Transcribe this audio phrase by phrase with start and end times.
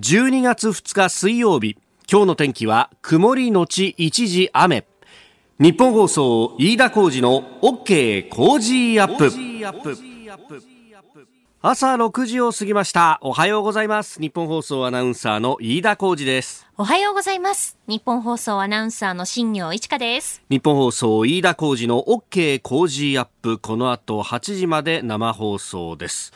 [0.00, 1.76] 12月2日水曜日。
[2.08, 4.86] 今日の天気は曇りのち一時雨。
[5.58, 9.32] 日本放送飯田浩二の OK 工事アップ。
[11.60, 13.18] 朝6時を過ぎました。
[13.22, 14.20] おはようございます。
[14.20, 16.68] 日本放送アナウンサーの飯田浩二です。
[16.76, 17.76] おはようございます。
[17.88, 20.44] 日本放送アナウンサーの新業一華です。
[20.48, 23.58] 日本放送飯田浩二の OK 工事アップ。
[23.58, 26.32] この後8時まで生放送です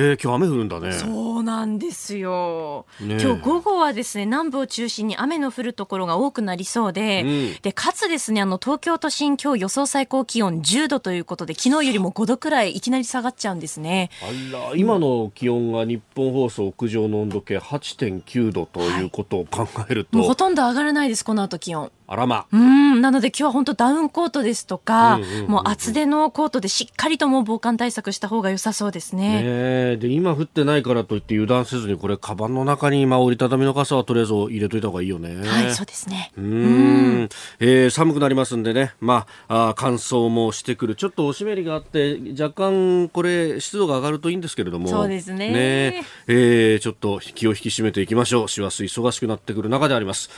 [0.00, 0.92] えー、今日雨降るんだね。
[0.92, 2.86] そうなんですよ。
[3.00, 7.26] ね、今日午後はですね、南部を中心に雨の降るところが多くなりそうで、う
[7.58, 14.10] ん、で、かつですね、あの、東京都心今日予想最高気温10度ということで、昨日よりも5度くらいいきなり下がっちゃうんですね。
[14.22, 21.90] あら、今の気温が日本放送屋上の温度計8.9度ということを考えると、はい、ほとんど上がらないです、この後気温。
[22.10, 22.46] あらま。
[22.50, 29.42] うん、なので今日は本当ダウンコートですとか、うんうんうんうん、もう厚手のコートでしっかりともう防寒対策した方が良さそうですね。
[29.42, 35.46] ねで、今降ってないからといって油断せずに、これ、カバンの中に今折りたたみの傘はとりあえず入れといた方がいいよね。
[35.46, 36.32] はい、そうですね。
[36.38, 37.28] うん。
[37.60, 40.94] えー、寒くなりますんでね、まあ、あ乾燥もしてくる。
[40.94, 44.88] ちょっとお湿りがあって、若干これ、湿度が上がるといいんですけれども。
[44.88, 45.50] そうですね。
[45.50, 48.48] ねえー、ちょっと気を引き締めていきましょう。
[48.48, 50.30] 師走忙しくなってくる中であります。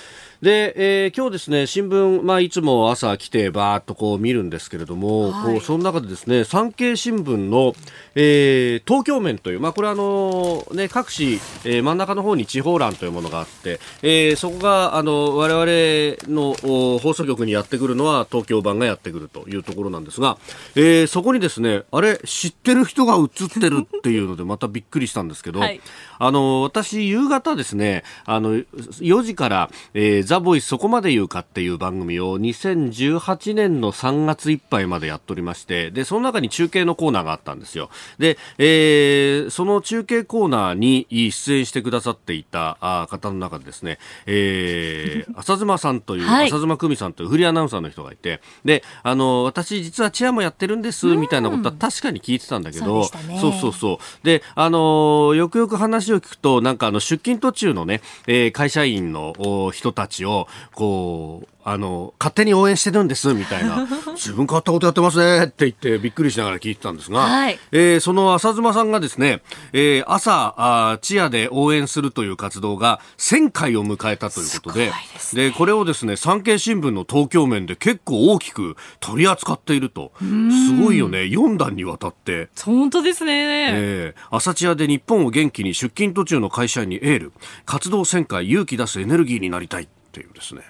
[0.43, 7.75] で、えー、今日ですね、新聞、まあ、いつも朝来てバーっとこう見るんですけれども、はい、こうその中でですね、産経新聞の、
[8.15, 11.35] えー、東京面という、まあ、これあの、ね、各紙、
[11.67, 16.55] えー、真ん中の方に地方欄というものがあって、えー、そこが、あの、我々の
[16.99, 20.39] 放送局にやってくるのは東京版がやってくるというところなんですが、
[20.75, 25.83] えー、そこにですね、あれ、知ってる人が映ってるっていうので、またびっくりしたんですけど、はい、
[26.19, 37.91] あの、私、夕方ですね、あの、4時から、えーザ・ボイスそこまで言うかっていう番組を2018年の3月いっぱいまでやっておりまして、で、その中に中継のコーナーがあったんですよ。
[38.21, 42.79] で、えー、その中継コーナーに出演してくださっていた
[43.11, 54.25] 方の中でですね、えー、 浅妻さんという、はい、浅妻久美さんというフリーアナウンサーの人がいて、で、あの、私実はチアもやってるんです、みたいなことは確かに聞いてたんだけど、そうね、そうそうそう。
[54.25, 63.87] で、あの、よくよく話を聞くと、なんかあの、出勤途中のね、えー、会社員の人たちをこうあの、勝手に応援してるんです、みたいな。
[64.15, 74.93] 自分変わったことやってますね、って言ってびっくりしながら聞いてたんですが、はい、えー、その浅妻さんがですね、えー、朝、あチアで応援するという活動が1000回を迎えたということで、
[75.35, 80.13] で、ね、これをですね、産経新聞の東京面で結構大きく取り扱っていると。
[80.21, 82.49] すごいよね、4段にわたって。
[82.65, 83.69] 本当ですね。
[83.73, 87.33] えー、朝チアで日本を元気に出勤途中の会社員にエール、
[87.65, 89.89] 活動1000回勇気出すエネルギーになりたい。
[90.11, 90.63] っていうですね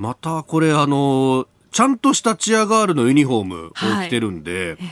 [0.00, 3.70] またこれあのちゃんとしたチアガールのユニフォームを
[4.06, 4.86] 着てるんで、は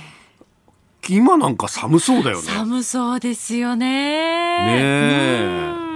[1.09, 2.43] い、今なんか寒そうだよね。
[2.43, 3.87] 寒そうですよね。
[3.87, 4.69] ね
[5.75, 5.89] え。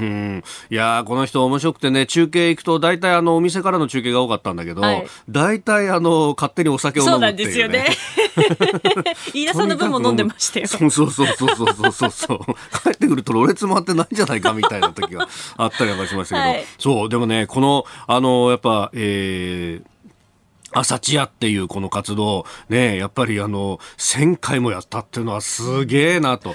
[0.00, 8.19] うん、いやこの人面白くてね、中継行くと大体あのお店からの中継が多かったんだけど、はい、大体あの勝手にお酒を飲むっていう、ね、そうなんですよね。
[9.34, 10.66] 飯田さんの分も飲んでましたよ。
[10.66, 12.38] そうそうそうそうそうそうそう。
[12.82, 19.89] 帰ってくるとろれつ回ってないんじゃないかみたいな時があったりなんかしましたけど、はい、そう、でもね、この、あの、やっぱ、えー、
[20.72, 26.54] 朝チアっていうこの活動、ね、やっぱりあの、1000回もやったっていうのはすげえなと。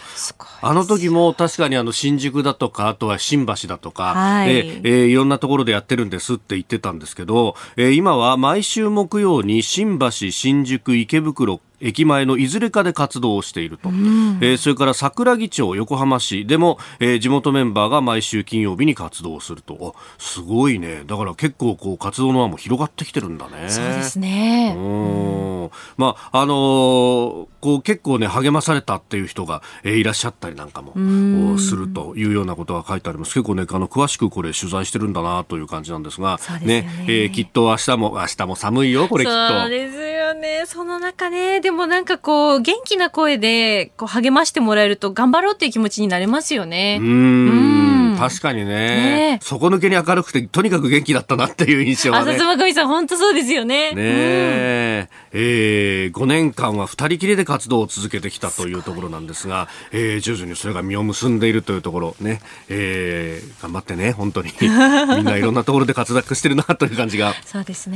[0.62, 16.46] あの時も確かにあの、新宿だとか、あとは新橋だとか、はい、ええー、いろんなところでやってるんですって言ってたんですけど、えー、今は毎週木曜に新橋、新宿、池袋、駅前のいずれかで活動をしていると、うん、えー、それから桜木町横浜市。
[16.46, 19.96] でも、えー、地元メンバーが毎週金曜日に活動すると。
[20.18, 21.04] すごいね。
[21.06, 23.70] だから結構こう活動の輪も広がってきてるんだね。
[23.70, 24.76] そうですね。
[24.78, 25.70] うん。
[25.98, 33.34] まああのー、こう結構ね励まされたっていう人が、えー、いらっしゃったりなんかもするというようなことが書いてあります。
[33.34, 36.66] 結構ねあの詳しくこれ取材してるんだなという感じなんですがね。
[36.66, 39.62] ね、えー、きっと明日も明日も寒いよこれきっと。
[39.62, 40.64] そうですよね。
[40.66, 47.00] その中ねでもなんかこう、元気な声でこう励ましてもらえると頑張ろうっていう気持ちになれますよね。
[47.02, 48.16] うん。
[48.20, 49.40] 確かにねね。
[49.42, 52.34] 底抜けに明るくて、とにかく元気だったなっていう印象はね。
[52.34, 53.94] 浅妻さん、本当そうですよね。
[53.94, 55.10] ねえ。
[55.34, 64.52] うん、えー、5年間は二人きりで活動を続けてきたというところなんですが、すえー、徐々にそれが実を結んでいるというところね、えー、頑張ってね、本当に。
[64.62, 67.34] みんないろんなところで活躍してるなという感じが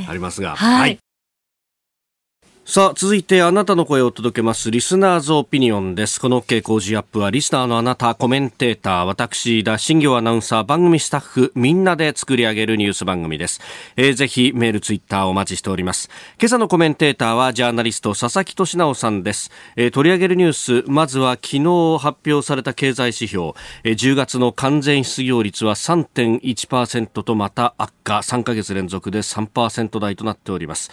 [0.08, 0.56] ありますが。
[0.56, 0.98] はい、はい
[2.70, 6.20] さあ、続いてあなたの声を届けます、リスナーズオピニオンです。
[6.20, 13.60] この傾向時アップは、リスナーのあなた、コメンテーター、私、田新行アナウンサー、番組スタッフ、みんなで作り上げるニュース番組です。
[13.96, 16.10] えー、ぜひ、メール、ツイッターお待ちしております。
[16.38, 19.50] 今朝のコメンテーターは、ジャーナリスト、佐々木俊直さんです。
[19.74, 30.92] えー、取り上げるニュース、まずは、昨日発表された経済指標、えー、10月の完全失業率は3.1%とまた悪化、3ヶ月連続で3%台となっております。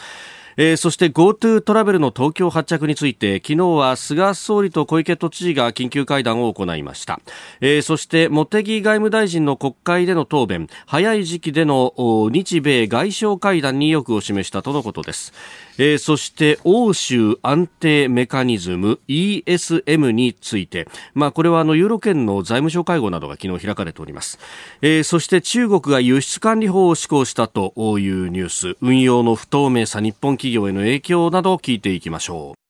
[0.57, 7.21] えー、そして GoTo トラベルの東京発着について昨日は菅総理と小池都知事が緊急会談を行いました、
[7.62, 11.94] えー、そして茂木外務大臣の国会での答弁早い時期での
[12.31, 15.31] 日米外相会談に意欲を示したとのことです。
[15.77, 24.39] えー、そして欧州安定メカニズム ESM について、まあ、これはあのユーロ圏の財務省会合などが昨日開かれております、
[24.81, 28.77] えー、そして中国が輸出管理法を施行したというニュース。
[28.81, 32.66] 運用の不透明さ日本企業への影響などを聞いていきましょう。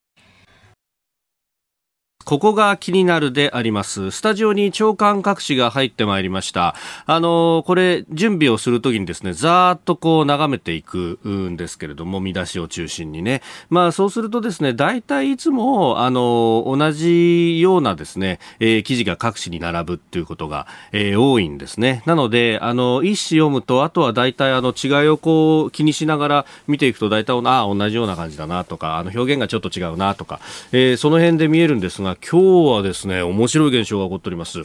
[2.27, 4.11] ここが気になるであります。
[4.11, 6.75] スタジオに長官各紙が入ってまいりました。
[7.05, 13.41] あの、これ、準備をするときにですね、ざーっとこう眺めていくんですけれども、見出しを中心にね。
[13.69, 22.03] まあ、そうするとですね、大体いつも、あの、同じようなですね、えー、記事が各紙に並ぶっていうことが、えー、多いんですね。
[22.05, 30.41] なので、あの、一紙読むと、あとは大体あの、違いをこう、気にしながら見ていくと、大体、ああ、同じような感じだなとか、あの、表現がちょっと違うなとか、
[30.73, 34.59] えー、その辺で見えるんですが、今日はですね、面白い現象が起こっております。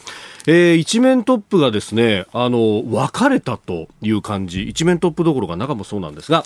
[0.47, 6.45] えー、一面トップがですね、あの、分かれたという感じ、一面トップどころか中もそうなんですが、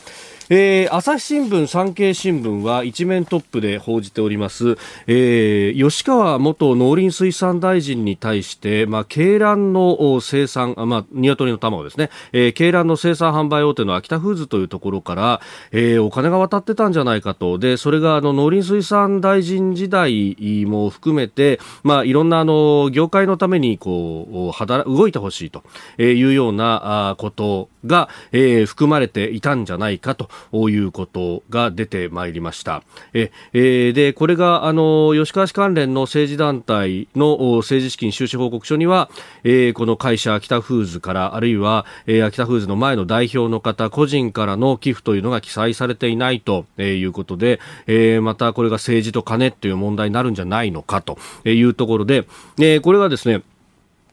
[0.49, 4.77] えー、朝日新聞、産経新聞は一面トップで報じております、
[5.09, 15.41] えー、吉川元農林水産大臣に対して、まあ、鶏卵の生産、まあ、鶏の卵ですね、えー、鶏卵の生産販売大手の秋田フーズというところから、
[15.73, 25.65] えー、お金が渡ってたんじゃないかと、で、それがあの農林水産大臣時代も含めて、まあ、いろんなあの、業界のためにこう、働、動いてほしいと
[26.01, 30.29] いうようなことが、えー、含まれていたんじゃないかと。
[30.53, 32.83] いうことが出てまいりました。
[33.13, 39.11] ええー、で、これが、あの、吉川氏関連の政治団体の政治資金収支報告書には、
[39.45, 52.27] えー、この会社、秋田フーズから、あるいは、えー、秋田フーズの前の代表の方、個人からの寄付というのが記載されていないということで、えー、またこれが政治と金という問題になるんじゃないのかというところで、
[52.59, 53.43] えー、これはですね、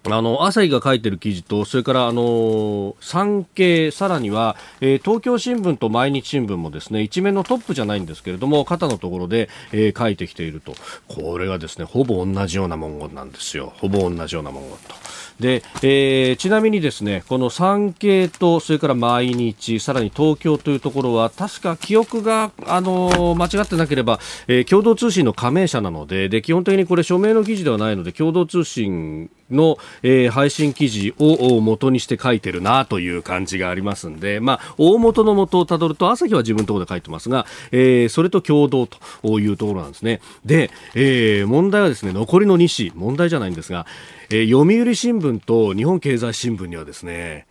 [0.06, 10.74] あの朝日が書いてる記事と、それからあの産経、さらには、えー、東京新聞と毎日新聞もですね一面のトップじゃないんですけれども、肩のところで、えー、書いてきていると、
[11.08, 14.96] これがですねほぼ同じような文言なんですよ、ほぼ同じような文言と。
[15.40, 40.22] で、えー、ちなみにですねこの産経とそれから毎日さらに東京というところは確か記憶が、あの間違ってなければ、えー、共同通信の加盟者なのでで基本的にこれ署名の記事ではないので共同通信の、えー、配信記事を元にして書いてるなという感じがありますんで、まあ、大元の元をたどると朝日は自分のところで書いてますが、えー、それと共同というところなんですね。
[40.46, 43.86] で、えー、問題はですね残りの2紙問題じゃないんですが、
[44.30, 47.46] えー、読売新聞と日本経済新聞にはですね、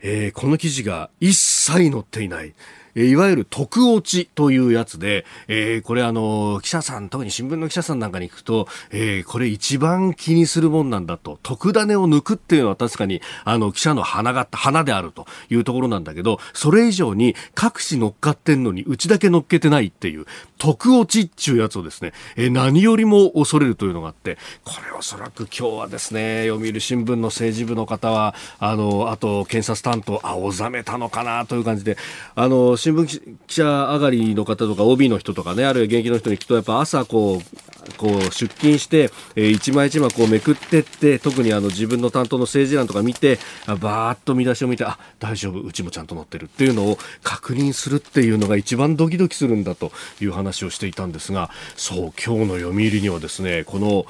[0.00, 2.54] えー、この記事が一切載っていない。
[2.94, 20.26] いわゆる特落ちというやつで、えー、これあの、記者さん、特に新聞の記者さんなんかに行くと、えー、これ一番気にするもんなんだと、特ダネを抜くっていうのは確かに、あの、記者の花が、花であるというところなんだけど、それ以上に各紙乗っかってんのに、うちだけ乗っけてないっていう、
[20.58, 31.96] 特落ちっていうやつをですね、えー、何よりも恐れるというのがあって、これおそらく今日はですね、読売新聞の政治部の方は、あの、あと、検察担当、青ざめたのかなという感じで、
[32.34, 43.38] あの、新聞記者上がりの方とか OB の人とかねあるいは現役の人に聞くとやっぱ朝こうこう出勤して、えー、一枚一枚こうめくってって特にあの自分の担当の政治欄とか見て
[43.80, 54.06] バーッと見出しを見てあ大丈夫うちもちゃんと載ってるっていうのを確認するっていうのが一番ドキドキするんだという話をしていたんですがそう今日の読売にはですねこの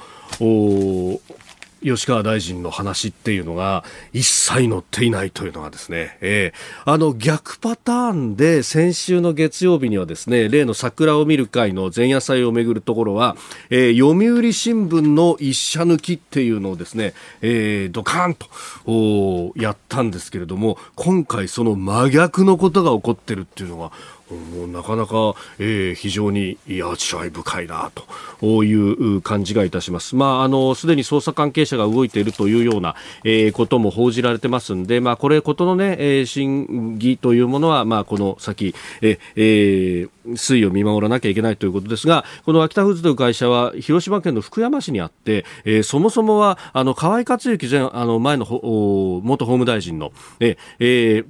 [1.83, 13.35] 吉川大臣の話っていうのが一切載っていないというのがですね、えー、あの逆パターンで先週の月曜日にはですね、例の桜を見る会の前夜祭をめぐるところは、
[13.69, 23.91] えー、読売新聞の一社抜きっていうのをですね、えー、ドカーンとやったんですけれども、今回その真逆のことが起こってるっていうのが、
[24.67, 27.91] なかなか、えー、非常に味わい深いな
[28.39, 30.15] という感じがいたします。
[30.15, 51.25] まあ、あの、すでに捜査関係者が動いているというような、えー、ことも報じられてますんで、まあ、これ、ことのね、えー、審議というものは、まあ、この先、ええー、推移を見守らなきゃいけないということですが、この秋田フーズという会社は、広島県の福山市にあって、えー、そもそもは、あの、河合克行前、あの、前の元法務大臣の、えー、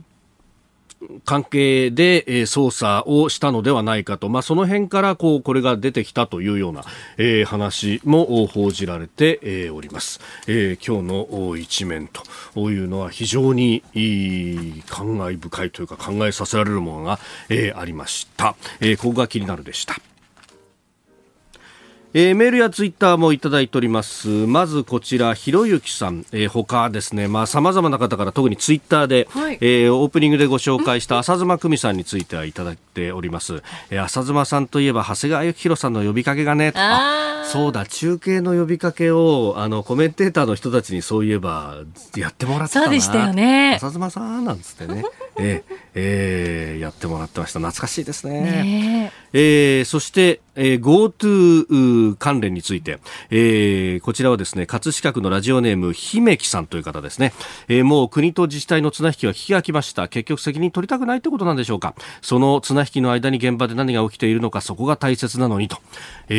[1.25, 6.83] 関係で、えー、捜査をしたのではないかと、まあ、その辺からこうこれが出てきたというような、
[7.17, 12.09] えー、話も報じられて、えー、おります、えー、今日の一面
[12.53, 17.19] というのは非常にいい感慨深いというか考えさせられるものが、
[17.49, 20.12] えー、ありました、えー、ここが気になるでした。
[22.15, 24.27] えー、メールやツイッターもいただいております。
[24.27, 33.63] まずこちら、ひろゆきさん、えー、他ですね、まあ様々な方から特にツイッターで、はい、えー、オープニングでご紹介した浅妻久美さんについてはいただいております。
[33.89, 41.77] えー、浅妻さんといえば長谷川幸宏さんの呼びかけがね、あそうだ、中継の呼びかけを、あの、コメンテーターの人たちにそういえば、
[42.15, 42.85] やってもらってたな。
[42.85, 43.75] そうでしたよね。
[43.77, 45.03] 浅妻さんなんつってね、
[45.37, 47.59] えー、えー、やってもらってました。
[47.59, 48.41] 懐かしいですね。
[48.41, 52.99] ねえー、そして、えー、GoTo 関連について、
[53.31, 57.33] えー、こちらはですね、葛飾区のラジオネーム、姫木さんという方ですね、
[57.67, 60.07] えー、もう国と自治体の綱引きは聞き飽きました。
[60.07, 61.95] 結局責任取りたくないってことなんでしょうか。
[62.21, 65.77] その綱引きの間に現場で何が起きているのか、そこが大切なのにと、
[66.29, 66.35] え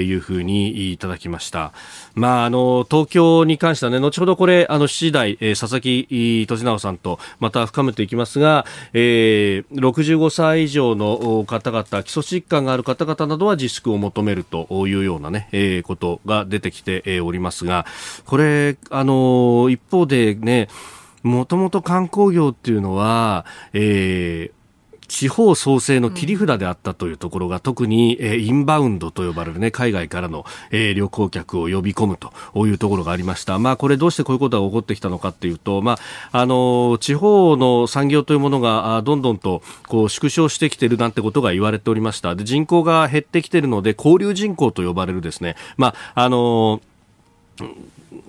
[0.00, 1.72] ー、いうふうにいただきました。
[2.14, 17.86] まあ、あの、東京に関してはね、後ほどこれ、あの、7時台、えー、佐々木俊直さんとまた深めていきますが、えー、65歳以上の方々、基礎疾患がある方々などは自粛を求めるというようなね、えー、ことが出てきておりますが、
[18.26, 20.68] これ、あの、一方でね、
[21.22, 24.59] もともと観光業っていうのは、えー、
[25.10, 32.32] 地方創生の切り札であったというところが、特に、えー、インバウンドと呼ばれるね、海外からの、えー、旅行客を呼び込むと
[32.66, 33.58] いうところがありました。
[33.58, 35.98] まあ、これどうしてこういうことが起こってきたのかっていうと、ま
[36.30, 42.36] あ、あの、地方の産業というものが、どんどんと、こう、縮小してきているなんてことが言われておりました。
[42.36, 46.80] で、人口が減ってきているので、交流人口と呼ばれるですね、まあ、あの、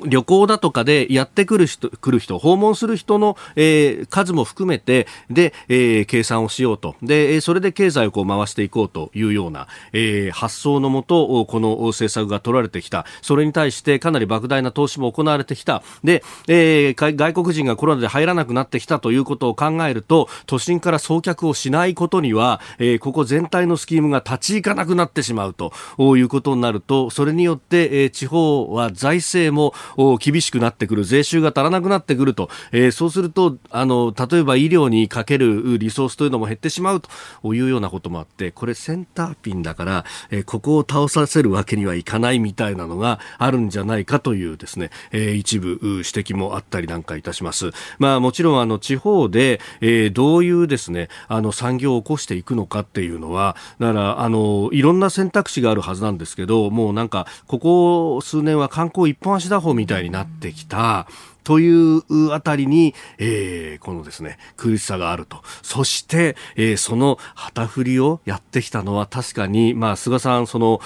[0.05, 6.95] 旅行だとかでやってくる人、来る人、訪問する人の、えー、数も含めて、で、えー、計算をしようと。
[7.01, 13.05] で、それで経済をこう回していこうというような、えー、発想のもと、この政策が取られてきた。
[13.21, 15.83] それに対してかなり莫大な投資も行われてきた。
[16.03, 25.73] で、えー、外国人がコロナで入らなくなってきたということを考えると、都心から送客をしないことには、えー、ここ全体のスキームが立ち行かなくなってしまうと
[26.17, 29.73] いうことになると、それによって、えー、地方は財政も
[30.19, 47.71] 厳しくなってくる、税収が足らなくなってくると、えー、そうすると、あの、例えば医療にかけるリソースというのも減ってしまうというようなこともあって、これセンターピンだから、えー、ここを倒させるわけにはいかないみたいなのがあるんじゃないかというですね、えー、一部指摘もあったりなんかいたします。
[47.99, 61.07] まあもちろんあの地方で、えー、どういうですね、あの産業を起こしていくのかっていうのは、だからあの、いろんな選択肢があるはずなんですけど、もうなんか、ここ数年は観光一本足打法みたいになってきた、
[61.43, 65.41] というあたりに、えー、このですね、苦しさがあると。
[65.63, 70.79] そして、えー、その旗振りをやってきたのは確かに、まあ、菅さん、その、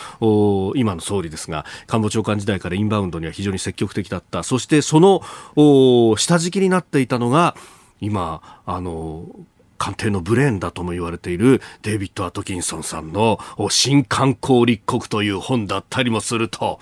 [0.75, 4.43] 今の総理ですが、官房長官時代からインバウンドには非常に積極的だった。
[4.43, 5.21] そして、その、
[6.17, 7.55] 下敷きになっていたのが、
[7.99, 9.25] 今、あの、
[9.77, 13.39] 官邸のブレーンだとも言われているデイビッド・アトキンソンさんの
[13.69, 16.79] 新観光立国という本だったりもすると、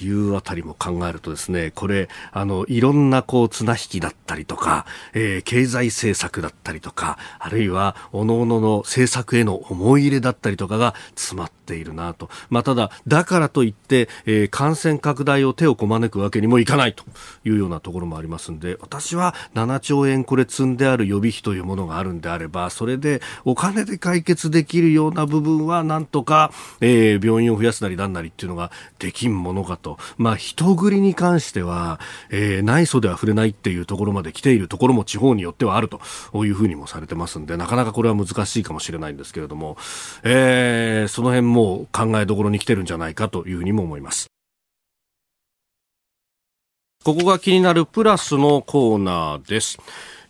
[0.00, 12.28] いうあたりも考えるとですね、これ、あの、いろんなこう、綱引きだったりとか、えー、経済政策だったりとか、あるいは、各々の政策への思い入れだったりとかが詰まっているなと。
[12.50, 17.04] まあ、ただ、だからといって、えー、感染拡大を手をこまねくわけにもいかないと
[17.44, 32.00] いうようなところもありますんで、私は7兆円これ積んである予備費というものがあるんであれば、それでお金で解決できるような部分は、なんとか、えー、病院を増やすなりなんなりっていうのができんものかとと、まあ、人繰りに関しては、
[32.30, 36.00] えー、内装では触れないっていうところまで来ているところも地方によってはあると
[36.44, 39.76] いうふうにもされてますんで、なかなかこれは難しいかもしれないんですけれども、
[40.24, 44.26] えー、その辺も考えどころに来てるんじゃないかというふうにも思います。
[47.04, 49.78] ここが気になるプラスのコーナーです。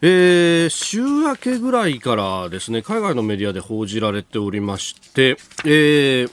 [0.03, 6.33] えー、週明けぐらいからですね、海外のメディアで報じられておりまして、えー、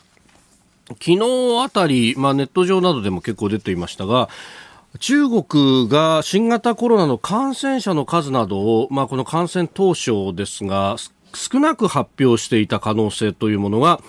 [1.00, 4.30] 昨日あたり、まあ、ネット上などでも結構出ていましたが、
[5.00, 10.98] 中国が新型コロナの感染者の数などを、まあ、この感染当初ですが、
[11.34, 14.00] 少なく発表していた可能性というものが、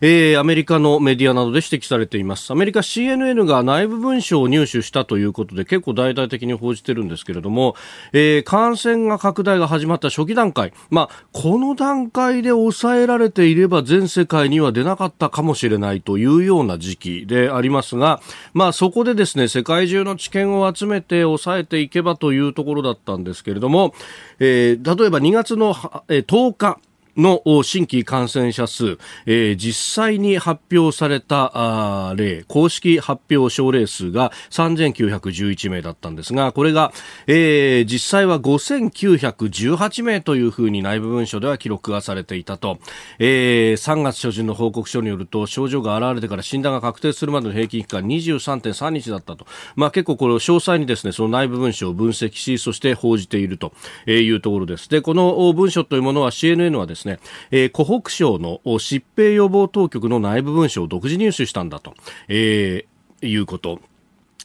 [0.00, 2.52] えー、アメリカのメディアなどで指摘されています。
[2.52, 7.76] アメリカ CNN が内部文書を入手したということで結構大々的に報じてるんですけれども、
[8.12, 18.20] えー、感染が拡大が始まった初期段階、まあ、この段階で抑えられていれば全世界には出なかったかもしれないというような時期でありますが、
[18.52, 23.94] まあ、そこでですね、世界中の知見を集めて抑えていけばというところだったんですけれども、
[24.38, 26.78] えー、例えば2月の10日、
[27.16, 36.92] の新規感染者数、えー、実際に発表された例、公式発表症例数が3911名だったんですが、これが、
[37.26, 42.78] えー、実際は5918名というふうに内部文書では記録がされていたと、
[43.18, 49.46] えー、3月初旬の報告書によると、症状が現れてから診断が確定するまでの平均期間23.3日だったと。
[49.76, 53.72] まあ結構これを詳細にですね、その内部文書を分析し、そして報じていると
[54.06, 54.88] いうところです。
[54.88, 57.18] で、この文書というものは CNN はですねですね、
[57.50, 61.94] えー、湖北省の疾病予防当局の内部文書を独自入手したんだと、
[62.28, 63.80] えー、いうこと。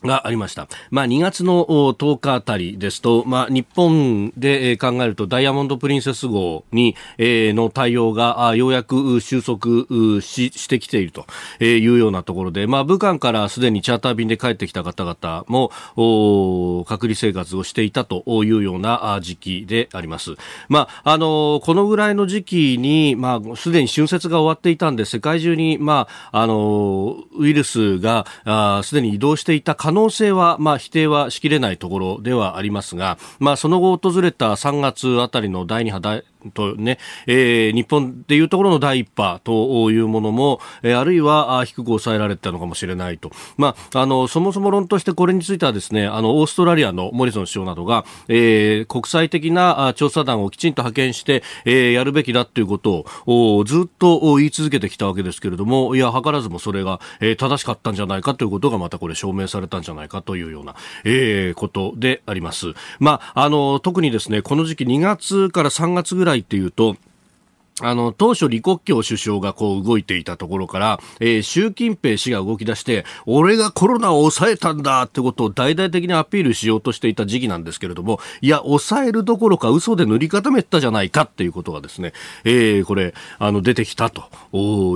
[0.04, 0.68] がありました。
[0.92, 9.68] まあ、2月の10日あたりですと、まあ、日本で考えるとダイヤモンドプリンセス号に、えー、の対応がようやく収束
[10.22, 11.26] ししてきていると
[11.64, 15.72] いうようなところで、まあ、武漢からすでにチャーター便で帰ってきた方々も
[16.86, 20.36] 隔離生活をしていたというような時期であります。
[20.68, 28.26] まあ、あの、このぐらいの時期に、まあ、すでに春節が終わっていたんで、世界中に、まあ、あの、ウイルスが
[28.84, 36.22] すでに移動していた可可能性は、まあ、否定はしきれないところではありますが、まあ、その後訪れた3月あたりの第2波
[36.54, 43.32] とね、えー、日本でいうところの第一波というものも、えー、あるいは低く抑えられたのかもしれないと。
[43.58, 62.74] まあ、あの、そもそも論としてこれについてはですね、あの、オーストラリアのモリソン首相などが、えー、国際的な調査団をきちんと派遣して、えー、やるべきだということをずっと言い続けてきたわけですけれども、いや、図らずもそれが、えー、正しかったんじゃないかということがまたこれ証明されたんじゃないかというような、えー、ことであります。
[63.00, 66.96] まあ、あの、特にですね、この時期2月から3月ぐらいっていうと、
[67.82, 84.28] あの、当初李克強首相がこう動いていたところから、えー、習近平氏が動き出して、俺がコロナを抑えたんだってことを大々的にアピールしようとしていた時期なんですけれども、いや、抑えるどころか嘘で塗り固めたじゃないかっていうことがですね、えー、これ、あの、出てきたと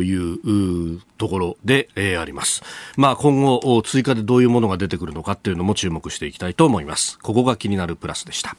[0.03, 2.63] いうところで、えー、あります。
[2.97, 7.17] まあ、今後、追加でどういうものが出てくるのかっていうのも注目していきたいと思います。
[7.19, 8.57] ここが気になるプラスでした。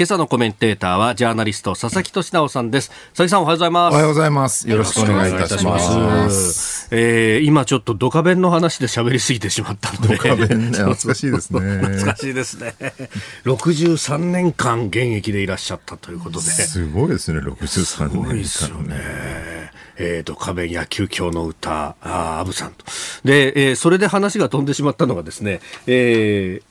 [0.00, 2.88] 今朝のコメンテーターはジャーナリスト佐々木俊直さんです。
[2.88, 3.92] 佐々木さんおはようございます。
[3.92, 4.70] おはようございます。
[4.70, 6.88] よろしくお願いいたします。
[6.90, 10.16] えー、今ちょっとドカベンの話で喋りすぎてしまったので。
[10.16, 11.60] ドカベンね懐かしいですね。
[11.60, 12.74] 懐かしいですね。
[13.44, 16.46] 63年間現役でいらっしゃったということで。
[16.46, 18.96] すごいですね63年すごいですよね。
[19.98, 22.86] えー、ドカベン野球狂の歌、あアブさんと。
[23.22, 26.69] で、えー、それで話が飛んでしまったのがですね、えー、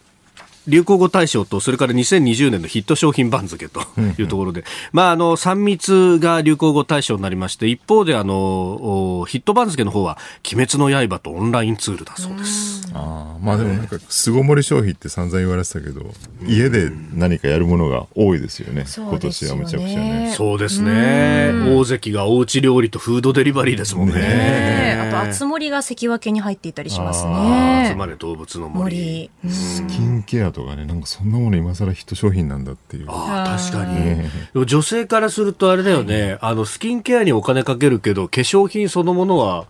[0.68, 3.82] 流行語大賞と、それから2020年のヒット商品番付と
[4.18, 12.80] いうところで、まあ、あの、3密が流行語大賞になりまして、一方で、あの、ヒット番付の方は、鬼滅の刃とオンラインツールだそうです。
[12.94, 16.02] あまあでもなんか、巣ごもり消費って散々言われてたけど、
[16.46, 20.34] 家で何かやるものが多いですよね、今年はむちゃくちゃね。
[20.36, 21.52] そうですね。
[21.68, 24.16] 大関がおうち料理とフードデリバリーですもんね。
[24.16, 27.88] ねあと、つ森が関脇に入っていたりしますね。
[27.90, 29.30] 集まれ動物の森。
[29.48, 33.06] スキンケアとかね、なんかそんなもの今更ヒット商品なんだっていう。
[33.10, 34.66] ああ、確かに。
[34.66, 39.66] 女性からするとあれだよね、あの、スキンケアにお金かけるけど、化粧品そのものは、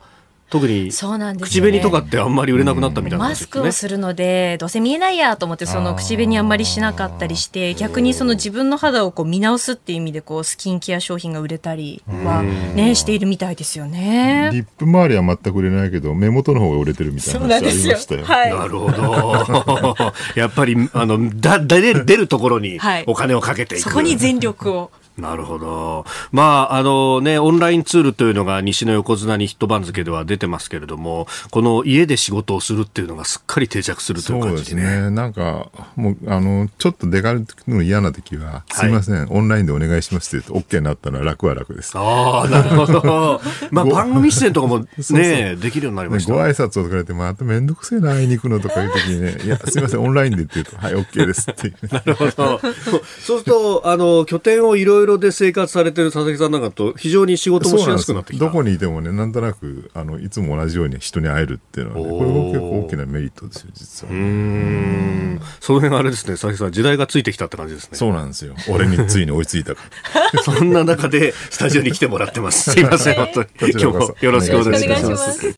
[0.49, 14.49] 特に口紅とかってあんまり売れなくなったみたいな、ね、マスクをするのでどうせ見えないやと思ってその口紅あんまりしなかったりして逆にその自分の肌をこう見直すっていう意味でこうスキンケア商品が売れたりはねしているみたいですよね。
[14.51, 18.25] リップ周りは全く売れないけど目元の方が売れてるみたいな話ありましたよ。
[18.25, 20.13] はい、なるほど。
[20.35, 26.05] やっぱりあのだ出るところにお金をかけていく、はい、そこに全力をなるほど。
[26.31, 34.81] まあ、あのね、オンラインツールというのが西の横綱にヒット番付では出てますけれども、この家で仕事をするっていうのがすっかり定着するという感じでね。
[34.83, 35.11] そうですね。
[35.11, 41.91] なんか、もう、あの、ちょっと出かけるの嫌な時は、すいません、はい、オンラインでお願いしますって言うと OK になったら楽は楽です。
[41.95, 43.41] ああ、なるほど。
[43.71, 46.33] まあ、番組出演とかもね そうそうできるようになりました。
[46.33, 51.93] ご挨拶をとかれて、まためんどくせえな、会いに行くのとかいう時にね、いや、すいません、オンラインでって言うと、はい、OK ですっていう。
[51.93, 52.31] なるほど。
[52.31, 58.45] そうすると、あの、拠点をいろいろロで生活されてる佐々木さんなんかと非常に仕事もしやすくなってきた。
[58.45, 65.41] どこにいてもねなんとなくあのいつも同じように人に会えるっていうのは、ね、これも結構大きなメリットですよ実はうん。
[65.59, 67.97] その辺あれですね佐々木さん時代がついてきたって感じですね。
[67.97, 68.55] そうなんですよ。
[68.69, 69.81] 俺についに追いついたか
[70.43, 72.71] そんな中でスタジオに来てもらってます。
[72.71, 73.71] すいません本当に。
[73.71, 75.53] 今日もよろしくお願いします。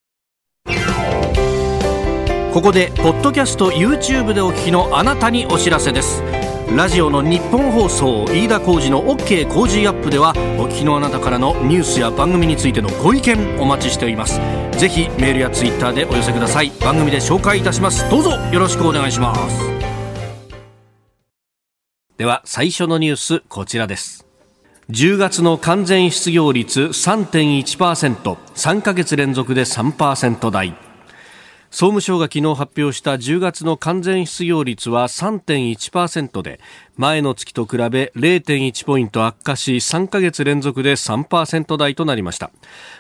[2.54, 6.22] ここでポッドキャスト YouTube でお聞きのあなたにお知らせです
[6.76, 14.40] ラジオの日本放送飯田浩司の OK 工事アップではお聞きのあなたからのニュースや番組についてのご意見お待ちしております。
[14.80, 16.72] ぜひメールやツイッターでお寄せください。
[16.80, 18.10] 番組で紹介いたします。
[18.10, 19.60] どうぞよろしくお願いします。
[22.16, 24.26] では最初のニュースこちらです。
[24.90, 30.90] 10月の完全失業率 3.1%3 ヶ月連続で3%台。
[31.72, 36.60] 総務省が昨日発表した10月の完全失業率は3.1%で
[36.98, 42.52] 前の月と比べ0.1ポイント悪化し3ヶ月連続で3%台となりました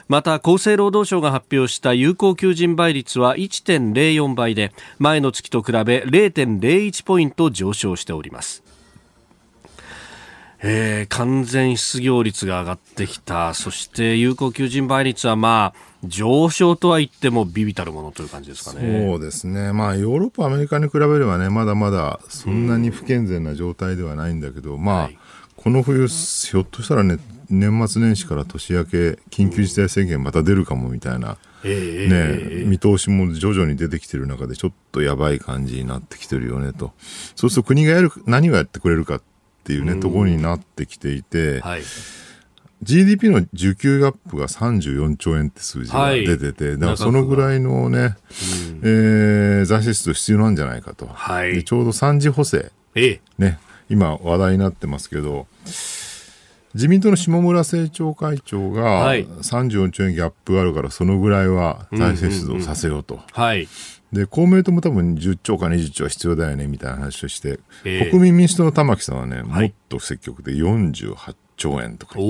[0.07, 8.63] また厚生労働省が発表した有効求人倍率は1.04倍で前の月と比べ0.01ポイント上昇しております
[10.63, 13.55] えー、完全失業率が上がってきた。
[13.55, 19.07] そして有効求人倍率はまあ、上昇とは言ってもビビたるものという感じですかね。
[19.07, 19.71] そうですね。
[19.73, 25.17] まあ、ヨーロッパ、アメリカに比べればね、まだまだそんなに不健全な状態ではないんだけど、うん、まあ、はい、
[25.55, 28.97] この冬、ひょっとしたらね、年末年始から年明け、
[29.29, 36.93] 緊急事態宣言また出るかもみたいな、ね、見通しも徐々に出てきてる中で、ちょっとやばい感じになってきてるよねと。
[37.35, 39.21] そうすると国がやる、何をやってくれるかっ
[39.61, 41.83] っていうね、ところになってきていて、はい、
[42.83, 51.05] GDP の需給アップが34兆円って数字が出てて、はい、だからそのぐらいのね、うん、えー、財政出動必要なんじゃないかと。
[51.07, 55.45] はい、でちょうど3次補正、えね、今話題になってますけど、
[56.73, 63.19] 自民党の下村政調会長が34兆円ギャップあるからそのぐらいは財政出動させようと。
[63.33, 63.67] はい、
[64.13, 72.29] で、公明党も多分10兆か20兆は必要だよねみたいな話をして、えー、国民民主党の玉木さんはね、はい、もっと積極で48兆円とか言っ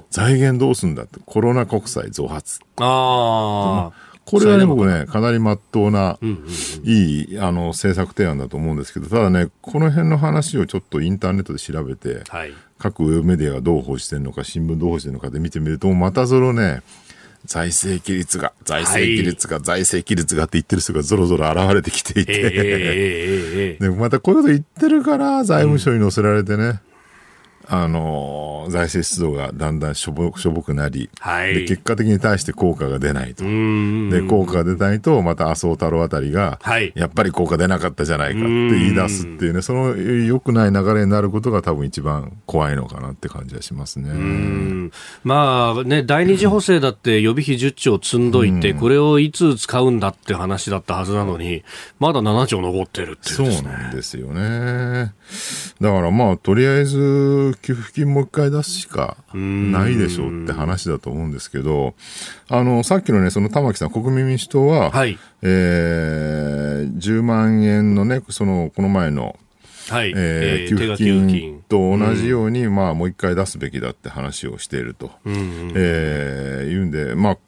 [0.00, 2.60] て、財源どうすんだって、コロナ国債増発。
[2.76, 4.12] ああ。
[4.24, 6.18] これはね、僕ね、かなりまっとうな、
[6.84, 16.82] いい、あの、政策提案だと思うんですけど、ただね、この辺の話をちょっとインターネットで調べて、はい、各ウェブメディアがどう報じてるのか、新聞どう報じてるのかで見てみると、またそのね、
[17.46, 26.80] 財政規律が、財政規律が、はい、財政規律がって言ってる人がぞろぞろ現れてきていて、えー、でまたこういうこと言ってるから財務省に載せられてね、うん
[27.68, 33.44] あの財政出動がだんだんしょぼしょぼくなり、はい、で結果的に対して効果が出ないと。
[33.44, 44.90] で効果が出ないとまた麻生太郎あたりが、はい、やっぱり効果出なかったじゃないかって言い出すっていうねその良くない流れになることが多分一番怖いのかなって感じはしますね。
[45.24, 51.64] まあね第二次補正だって予備費10兆積んどいてこれをいつ使うんだって話だったはずなのに
[51.98, 55.14] まだ7兆残ってるっていう、ね、そうなんですよね。
[55.80, 61.94] だからまあとりあえず給付金もう一回出すしかないでしょうって話だと思うんですけど、
[62.48, 69.36] あの、さっきのね、その玉木さん、国民民主党は、はい、えー、10万円のね、その、この前の、
[69.88, 75.72] はい、えー、給付金と同じように、まあ、もう一回出すべきだって話をしていると、うん。
[75.74, 77.38] えー、言うんで、まあ、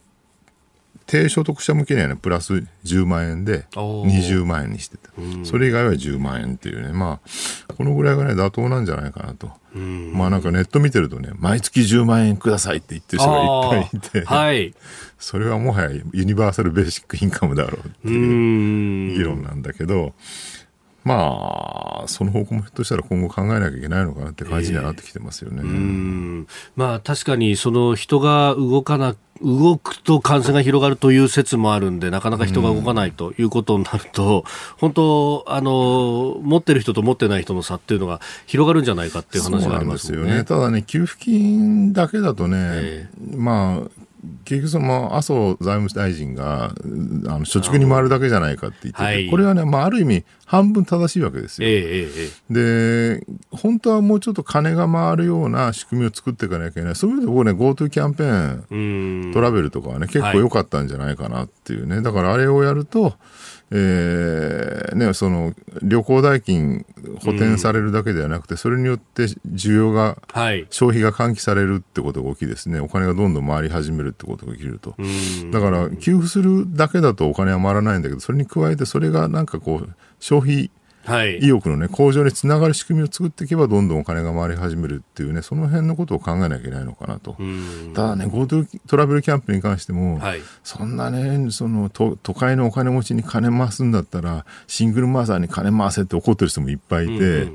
[1.07, 5.11] 低所得者向けにはね、プラス10万円で20万円にしてた。
[5.45, 7.21] それ以外は10万円っていうね、ま
[7.69, 9.51] あ、このぐらいがね、妥当なんじゃないかなと。
[9.75, 14.75] まあなんかネット見てるとね、毎月10万円くださいって言ってる人がいっぱいいて、はい、
[15.19, 20.15] それはもはやユニバーサルベーシックインカムだろうっていう議論なんだけど、
[21.05, 25.61] まあ、その方向もひょっとしたら今後考えなきゃいけないのかなって感じにはなってきてますよね。
[25.63, 34.45] えー、まあ確かにその人が動かな動くと感染が広がるという説もあるんで、なかなか人が動かないということになると、
[34.79, 40.45] 本当、あの、持ってる人と持ってない人の差っていうのが広がるんじゃないかっていう話がありますよね。
[40.45, 44.04] ただね、給付金だけだとね、えー、まあ、
[44.45, 56.95] 結局その麻生財務大臣があの貯蓄に回るだけじゃないかって言ってて、はい、これはね、まあ、ある意味半分正しいわけですよ、えー、で本当はもうちょっと金が回るような仕組みを作っていかなきゃいけない。
[56.95, 63.15] そういう意味で僕ね GoTo キャンペーントラベルとかはね結構良かったんじゃないかなっていうね、はい、だからあれをやると
[63.71, 66.85] えーね、その旅行代金
[67.25, 72.81] 補填されるだけではなくて、うん、それによって需要が、はい、消費が喚起されるってことが起きですね。
[72.81, 80.71] お金がどんどん回り始めるってことが起きると、うん、だから給付するだけだとお金は回らないんだけどそれに加えてそれがなんかこう消費
[81.41, 87.37] 意欲のね、向上につながる仕組みを作っていけば、どんどんお金が回り始めるっていうね、その辺のことを考えなきゃいけないのかなと。
[87.95, 97.49] ただね、GoTo トラベルキャンプに関しても、はい、そんなね、その都、都会のお金持ちに金回すんだったら、シングルマザーに金回せって怒ってる人もいっぱいいて、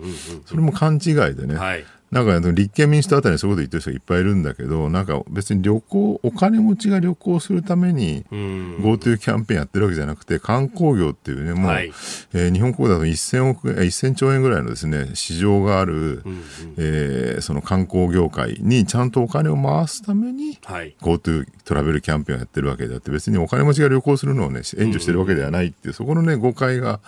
[0.45, 11.91] それも勘違いでね、はいなんか立憲民主党あたりにそういうこと言ってる人がいっぱいいるんだけど、なんか別に旅行、お金持ちが旅行するために GoTo キャンペーンやってるわけじゃなくて、観光業っていうね、もう、はい、
[12.33, 16.43] えー、日本国だと1000億、1000兆円ぐらいのですね、市場がある、うんうん、
[16.77, 26.99] えー、その観光業界にちゃんとお金を回すために、はい、GoTo トラベルキャンペーンをやってるわけであって、別にお金持ちが旅行するのをね、援助してるわけではないっていう、そこのね、誤解が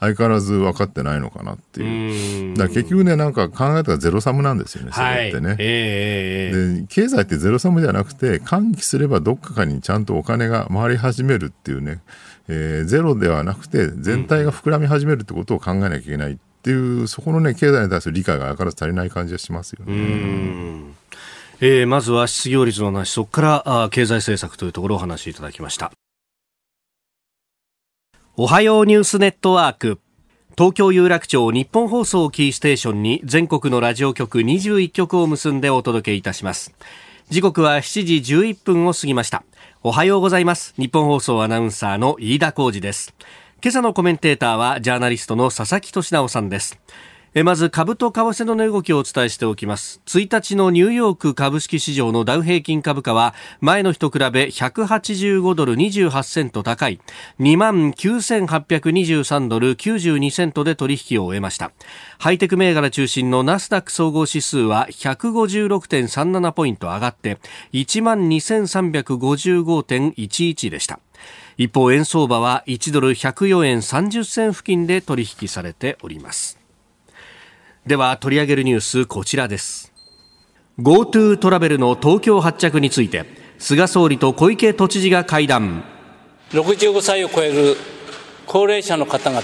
[0.00, 2.56] 相変わらず分かってないのかなっていう。
[2.56, 5.48] だ結局ね、なんか考えたらゼロサムなんですよね、それってね。
[5.48, 12.00] はい、えー、で、経済ってゼロサムじゃなくて、喚起すればどっかかにちゃんとお金が回り始めるっていうね、
[12.48, 20.98] えー、ゼロではなくて、全体が膨らみ始めるってことを考えなきゃいけないっていう、そこのね、経済に対する理解が相変わらず足りない感じがしますよね。
[21.60, 25.92] えー、まずは失業率の話、そこからあ経済政策というところをお話しいただきました。
[28.36, 29.98] おはようニュースネットワーク。
[30.58, 36.74] 東京有楽町日本放送キーステーションに全国のラジオ局21局を結んでお届けいたします。
[37.30, 39.44] 時刻は7時11分を過ぎました。
[39.84, 40.74] おはようございます。
[40.76, 43.14] 日本放送アナウンサーの飯田浩二です。
[43.62, 46.76] 今朝のコメンテーターはジャーナリストの佐々木俊直さんです。
[47.42, 50.00] まず株と為替の値動きをお伝えしておきます。
[50.06, 57.00] 1日のニューヨーク株式市場のダウ平均株価は前の日と比べ185ドル28セント高い。
[57.38, 61.72] 2万9823ドル92セントで取引を終えました。
[62.18, 67.36] ハイテク銘柄中心のナスダック総合指数は156.37ポイント上がって
[67.74, 70.98] 1万2355.11でした。
[71.56, 76.67] 一方円相場は1ドル104円30銭付近で取引されております。
[77.88, 79.94] では取り上げるニュースこちらです。
[80.78, 83.24] GoTo トラベルの東京発着について
[83.58, 85.84] 菅総理と小池都知事が会談。
[86.50, 87.78] 65歳を超える
[88.46, 89.42] 高齢者の方々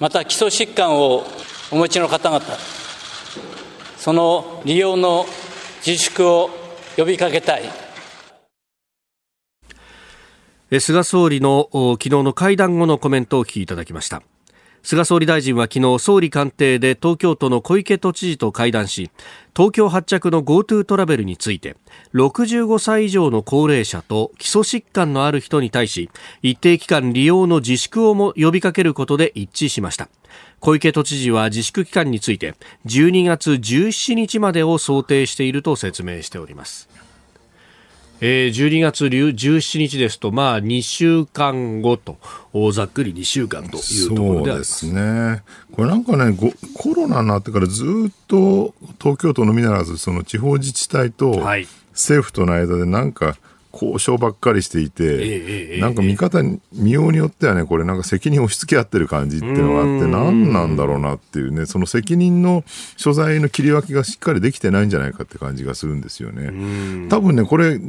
[0.00, 1.26] また基礎疾患を
[1.70, 2.46] お持ちの方々
[3.98, 5.26] その利用の
[5.86, 6.48] 自粛を
[6.96, 7.64] 呼びかけたい。
[10.80, 14.22] 菅総理の昨日の会談後のコメントをお聞きいただきました
[14.82, 19.10] 菅総理大臣は昨日総理官邸で東京都の小池都知事と会談し
[19.54, 21.76] 東京発着の GoTo トラベルについて
[22.14, 26.10] 65歳以上の高齢者と基礎疾患のある人に対し
[26.42, 30.08] 一定期間利用の自粛をも呼びかけることで一致しました。
[30.60, 32.54] 小池都知事は自粛期間について
[32.86, 36.87] 12月17日までを想定していると説明しております。
[38.20, 42.18] えー、12月17日ですと、まあ、2週間後と、
[42.72, 45.42] ざっくり2週間というところでそうですね。
[45.72, 46.36] これなんかね、
[46.74, 51.44] コロナになってからずっと東京都のみならず、その地方自治体と
[51.92, 53.36] 政府との間でなんか、
[53.72, 62.64] 交渉ばっかりしていて、なんか見方に、見ようによってはね、これなんか責任を押し付け合ってる感じっていうのがあって、何なんだろうなっていうね、その責任の
[62.96, 67.08] 所在の切り分けがしっかりできてないんじゃないかって感じがするんですよね。
[67.08, 67.80] 多分ね、これ、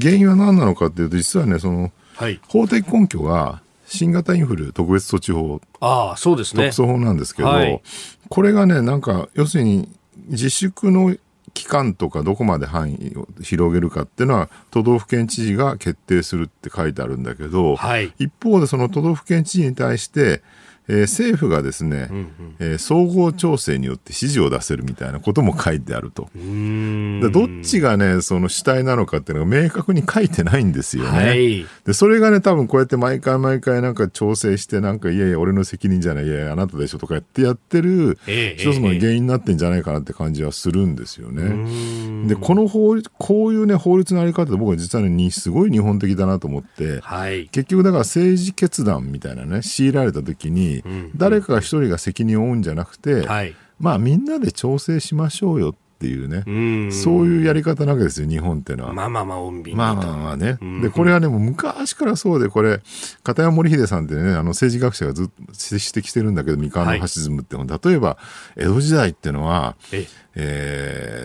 [0.00, 6.70] 原因は何なのかっていうと、実はね、その、はい、法的根拠が、新型インフル特別措置法、あそうですね。
[6.70, 7.80] 特措法なんですけど、はい、
[8.28, 9.88] これがね、なんか、要するに、
[10.28, 11.14] 自粛の
[11.58, 20.40] 期間とかどこまで範囲を広げるかっていうのは都道府県知事が決定するって書いてあるんだけど、はい、一方でその都道府県知事に対して
[20.88, 26.28] えー、政府がですね、うんうん、えー、総合調整によって指示を出せるみたいなことも書いてあると。
[26.34, 31.10] でどっちがね、その主体なのかっていうのが明確に書いてないんですよね。
[31.10, 42.28] はい、で、それがね、多分こうやって毎回毎回なんか調整して、なんかいやいや、俺の責任じゃない、いやいや、あなたでしょとかやってやってる、えー、一つの原因になってんじゃないかなって感じはするんですよね。
[42.28, 50.77] で、この法律、こういうね、法律のあり方で僕は実はね、すごい日本的だなと思って、はい、結局だから政治決断みたいなね、強いられた時に、
[51.16, 58.92] 誰か一人が責任を負うんじゃなくて、はい、まあみんなで調整しましょうよっていうね、うそういうやり方なわけですよ、日本っていうのは。
[58.92, 60.56] まあまあまあ、穏便まあまあまあね。
[60.80, 62.80] で、これはね、もう昔からそうで、これ、
[63.24, 67.64] 片山森秀さんってね、あの政治学者がずっと指摘してるんだけど、三河のファシズムっては。
[67.64, 68.16] い、例えば、
[68.56, 70.27] 江戸時代っていうのは、ええ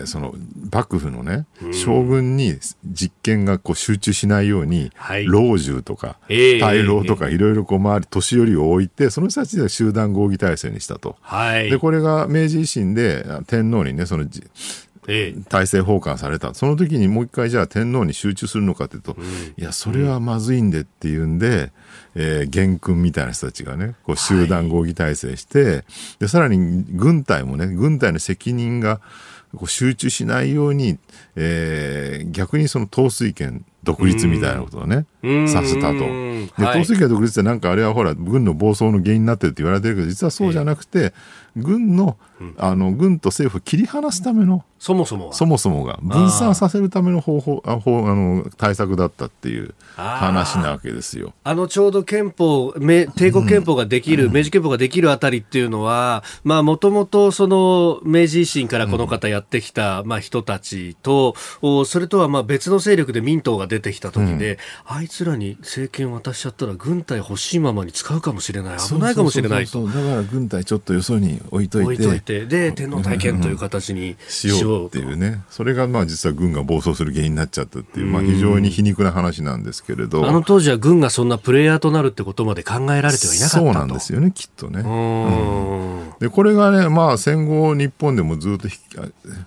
[0.02, 0.34] ー、その
[0.72, 11.16] 幕府のね、将軍に実権がこう集中しないように、はい、老中とか、大老とか、いろいろこう周り、年寄りを置いて、その人たちで集団合議体制にしたと。
[11.20, 14.26] はい、で、これが明治維新で天皇にね、その
[15.48, 21.72] 体制奉還された、その時にもう一回じゃあ天皇に集中するのかというと、うん、いや、それはまずいんでっていうんで、
[22.14, 25.84] えー、元君みたいな人たちがね、こう集団合議体制して、はい、
[26.20, 29.00] で、さらに軍隊もね、軍隊の責任が
[29.56, 30.98] こう集中しないように、
[31.36, 35.06] えー、逆にその統帥権独立みたいなことをね、
[35.46, 35.98] させたと。
[35.98, 41.12] で、統帥権独立ってなんかあれはほら、軍の暴走の原因になってるって言われてるけど、実はそうじゃなくて、
[41.56, 42.16] 軍の、
[42.58, 51.32] あの、軍と政府を切り離すための、そもそもそもそもが、分散させるための方法、あ法あの対策だったっていう話なわけですよ。
[51.42, 61.34] あの、ちょうど憲法、帝国憲法ができる、うん、明治憲法ができるあたりっていうのは、まあ、もともとその、明治維新からこの方やってきた、まあ、人たちと、
[61.86, 64.58] それとはまあ別の勢力で民党が出てきた時で、
[64.90, 68.78] うん、あいつらに政権渡しちゃったら軍隊欲しいままに使うかもしれない。
[68.78, 69.86] 危ないかもしれないと。
[69.86, 72.16] だから軍隊ちょっとよそに置いといて。
[72.16, 72.46] いて。
[72.46, 75.42] で天皇体験という形にしようっていうね。
[75.50, 80.26] それがまあ実は軍が暴走する原因になっちゃったっていう、まあ、非常に皮肉な話なんですけれど。
[80.26, 88.98] あの当時は軍がそんなプレイヤーとなるってことまで考えられてはいなかったそうなんですよねきっとね、うん、でこれがねまあ戦後日本でもずっと引き,、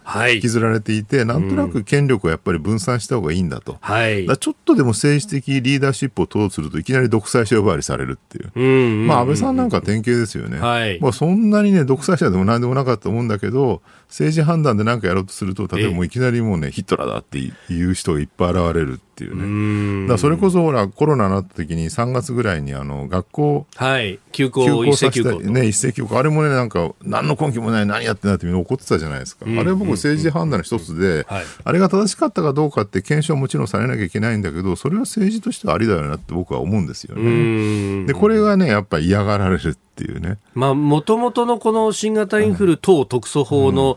[0.04, 8.52] はい、引きずられていてなんとなく権力をやっぱり分散した方がいいんだと、はい、ちょっとでも政治的リーダーシップを取うとするといきなり独裁者呼ばわりされるっていう。
[8.56, 10.60] うんうんうん、まあ安倍さんなんか典型ですよね。
[10.60, 17.52] はい、まあそんなにね、独裁者でも何でもなかったと思うんだけど、政治判断で何かやろうとすると、例えばもういきなりもうね、ヒットラーだってい
[17.84, 20.08] う人がいっぱい現れるっていうね。
[20.08, 25.40] だそれこそほら、コロナになった時に3月ぐらいにあの、学校、はい、休校、一斉休校。
[25.42, 26.18] ね、一斉休校。
[26.18, 29.46] あれもね、なんか、何の根拠もない、何やってんだってみんな怒ってたじゃないですか。
[29.46, 31.26] あれは僕政治判断の一つで、
[31.64, 38.06] あれが正しかったかどうかって検証はもちろんされなきゃいけないんだけど、それは政治としてはありだよなって僕は思うんですよね。
[38.06, 40.38] で、これがね、やっぱり嫌がられるっていうね。
[40.54, 43.97] まあ、もともとのこの新型インフル等特措法の、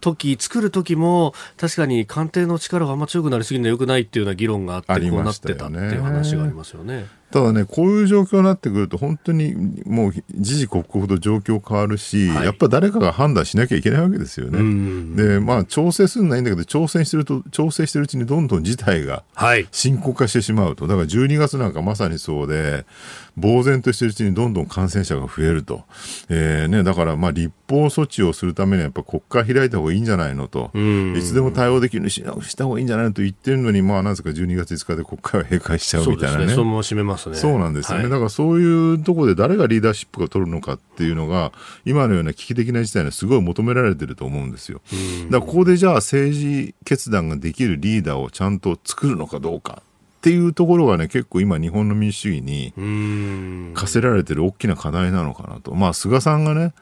[0.00, 7.06] 時作る時も確かに官邸の力があんま強くなりすぎるのはよくないっていうような議論があってこうなってたっていう話がありますよね。
[7.30, 15.14] ただね、こういう状況になってくると、本当にもう時々刻々と状況変わるし、はい、やっぱ誰かが判断しなきゃいけないわけですよね。
[15.14, 19.24] で、まあ、調整するのはいいんだけど、調整してると、調整してるうちにどんどん事態が
[19.72, 20.86] 深刻化してしまうと。
[20.86, 22.86] だから12月なんかまさにそうで、
[23.38, 25.82] 呆然としてるうちにどんどん感染者が増えると。
[26.30, 30.70] えー、ね、だからまあ立法措置をするためにはやっぱ国会開いた方がいいんじゃないのと。
[30.74, 36.38] いつでも対応できるようにした方がいいんじゃないのと言ってるのに、まあなぜか12月5日で国会は閉会しちゃうみたいなね。
[36.38, 37.02] そうですね。
[37.02, 37.36] ますね。
[37.36, 38.04] そうなんですよね。
[38.04, 41.52] はい、だからそういうところで誰がリーダーシップが取るのかっていうのが、
[41.84, 44.80] 今のような危機的な事態にはすごい求められてると思うんですよ。
[45.30, 49.82] だからここでじゃあ政治決断ができるリーダーをちゃんと作るのかどうか。
[50.18, 52.72] っていうところがね、結構今日本の民主主義に
[53.74, 55.74] 課せられてる大きな課題なのかなと。
[55.74, 56.74] まあ、菅さんがね、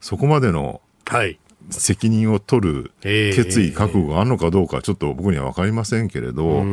[0.00, 1.38] そこまでの、はい。
[1.70, 6.64] 責任を取る決意、覚悟があるのかどうか、ちょっと僕には分かりませんけれど、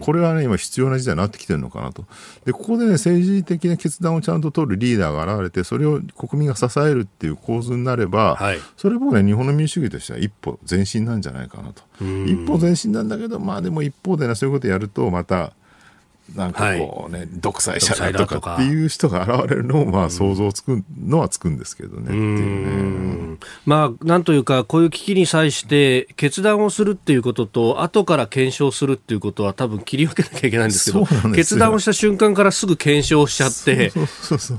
[0.00, 2.04] これはね、今必要な時代になってきてるのかなと。
[2.44, 11.82] で、ここでね、政治的な決断をちゃんと取るリーダーが現れて、それを国民が支えるっていう構図になれば、はい、それ僕ね、日本の民主主義としては一歩前進なんじゃないかなと。
[12.26, 15.52] 一歩前進なんだけど、まあでも一方でね、そういうことやると、また、
[16.34, 23.36] なんかこうね、はい、独裁者だとかっていう人が現れるのをまあ想像つくのはつくんですけどねね。
[23.66, 33.92] まあなんというかこういう危機に際して決断をするっていうことと後から検証するっていうことは多分切り分けなきゃいけないんですけど決断をした瞬間からすぐ検証しちゃって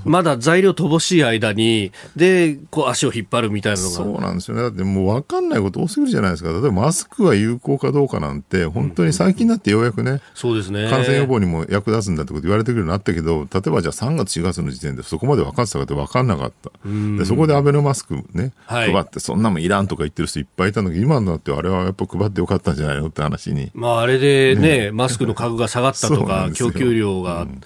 [0.06, 3.96] まだ材料乏しい間にでこう足を引っ張るみたいなのが。
[3.96, 4.64] そうなんですよね。
[4.64, 6.50] だってもう分かんないこと多すぎるじゃないですか。
[6.52, 10.90] 例えばマスクは有効かどうかなんて本当に最近になってようやくね、そうですね。
[10.90, 16.72] 感染予防にもも役立つんだってこと言われてくるようになったけど、例えばじゃあ3月、4月の時点でそこまで分かってたかって分かんなかった。
[17.18, 23.72] でそこでアベノマスクね、はい、配って、そんなもんいらんとか言ってる人いっぱいいたんだけど、今になってあれはやっぱ配ってよかったんじゃないのって話に。
[23.74, 27.62] まあ、あれでね、ねマスクの価格が下がったとか、供給量が、うん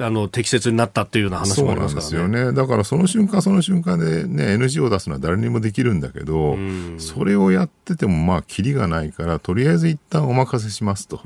[0.00, 2.10] あの適切になったっていうような話もありますからね。
[2.10, 2.56] そうなんですよね。
[2.56, 6.56] だからその瞬間その瞬間でね NG を出すのは誰にもできるんだけど、
[6.98, 11.20] それをやっててもまあキリがないからとりあえず一旦お任せしますと。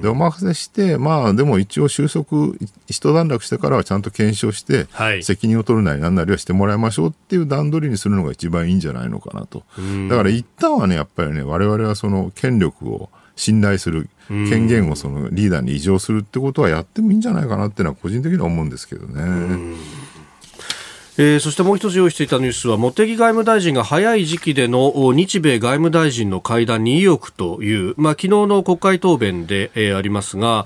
[0.00, 2.54] でお任せしてまあでも一応収束
[2.88, 9.64] 一段落してからはちゃんと検証して、はい、責任を取るなりなんなりはしてもらいましょうっていう段取りにするのが一番いいんじゃないのかなと。
[10.08, 19.22] だから一旦はねやっぱりね我々はその権力を信頼する権限をそのリーダーに移譲するってことはやってもいいんじゃないかなっていうのは個人的には思うんですけどね。
[21.18, 30.64] えー、そしてもう一つ用意していたニュースは茂木外務大臣が早い時期での日米外務大臣の会談に意欲という、まあ、昨日の国会答弁で、えー、ありますが、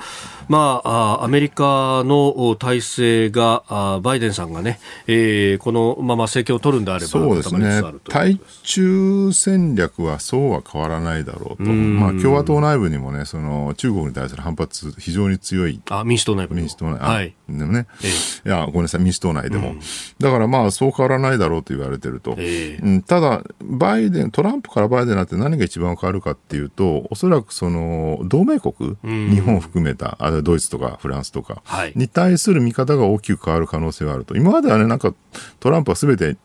[0.48, 4.78] まあ、アメリカの体制があバイデンさんがね、
[5.08, 7.82] えー、このまま政権を取るんであればそうですね。
[8.08, 15.80] 対中戦略はそうは変わらないだろうと、まあ、共和党内部にもねその中国に対する反発非常に強い。
[15.90, 17.34] あ民主党内部民主党内はい。
[17.48, 19.74] でもね、えー、いやごめんなさい民主党内でも、
[20.20, 31.62] だからまあそう変わらないだろうと言われてると、えー、うん、ただバイデントランプからバイデンになって何が一番変わるかっていうとおそらくその同盟国、日本を含めたあドイツとかフランスとか
[31.94, 35.14] に対する見方が大きく変わる可能性があると、今まではね、なんか
[35.60, 36.36] トランプはすべて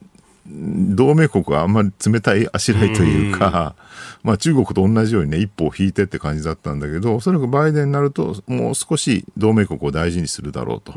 [0.54, 3.82] 同盟国はあんまり冷たいあしらいというか、う
[4.24, 10.94] まあ中国と同じようにね、一歩を引いてって感じだったんだけど、おそらくバイデンになると、もう少し同盟国を大事にするだろうと。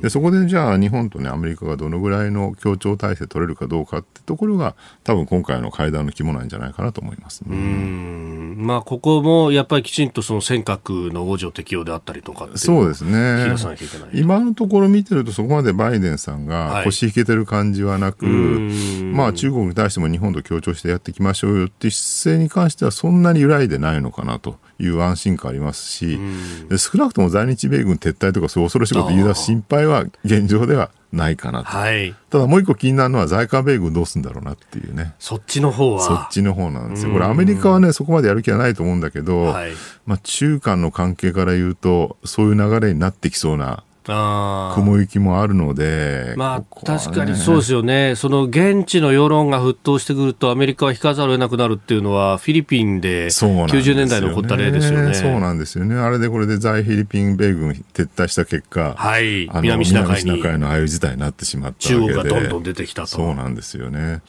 [0.00, 4.74] でそこでじゃあ日本とね、アメリカがどのぐらいの協調体制取れるかどうかってところが、
[5.04, 8.56] 多分今回の会談の肝なんじゃないかなと思います、ね、うん。
[8.58, 13.54] まあここもやっぱりきちんとその尖閣の王女適用であったりとかそうですね。
[14.14, 26.18] 今のところ見てるとそこまでバイデンさんが腰引けてる感じはなく、はいまあ中国に対しても日本と協調してやっていきましょうよっていう姿勢に関してはそんなに揺らいでないのかなという安心感ありますし、
[26.76, 35.14] 少なくとも在日米軍撤退とかそういう恐ろしいこと言い出す心配は現状ではないかなと、はい、ただもう一個気になるのは在韓米軍どうするんだろうなっていうね。
[35.18, 36.00] そっちの方は。
[36.00, 37.12] そっちの方なんですよ。
[37.12, 39.72] これアメリカはねそこまでやる気はないと思うんだけど、はい、
[40.06, 55.14] まあ、中韓の関係から言うとそういう流れになってきそうな雲行きもあるので、まあ、ここね、確かにそうですよね、その現地の世論が沸騰してくると、アメリカは引かざるを得なくなるっていうのは、フィリピンで90年代に起こった例ですよね。
[55.14, 60.42] そうなんですよね、あれでこれで在フィリピン米軍撤退した結果、はい、南シナ海に。
[60.58, 63.08] のああいう事態になってしまった中国がどんどん出てきたと。
[63.08, 64.20] そうなんですよね。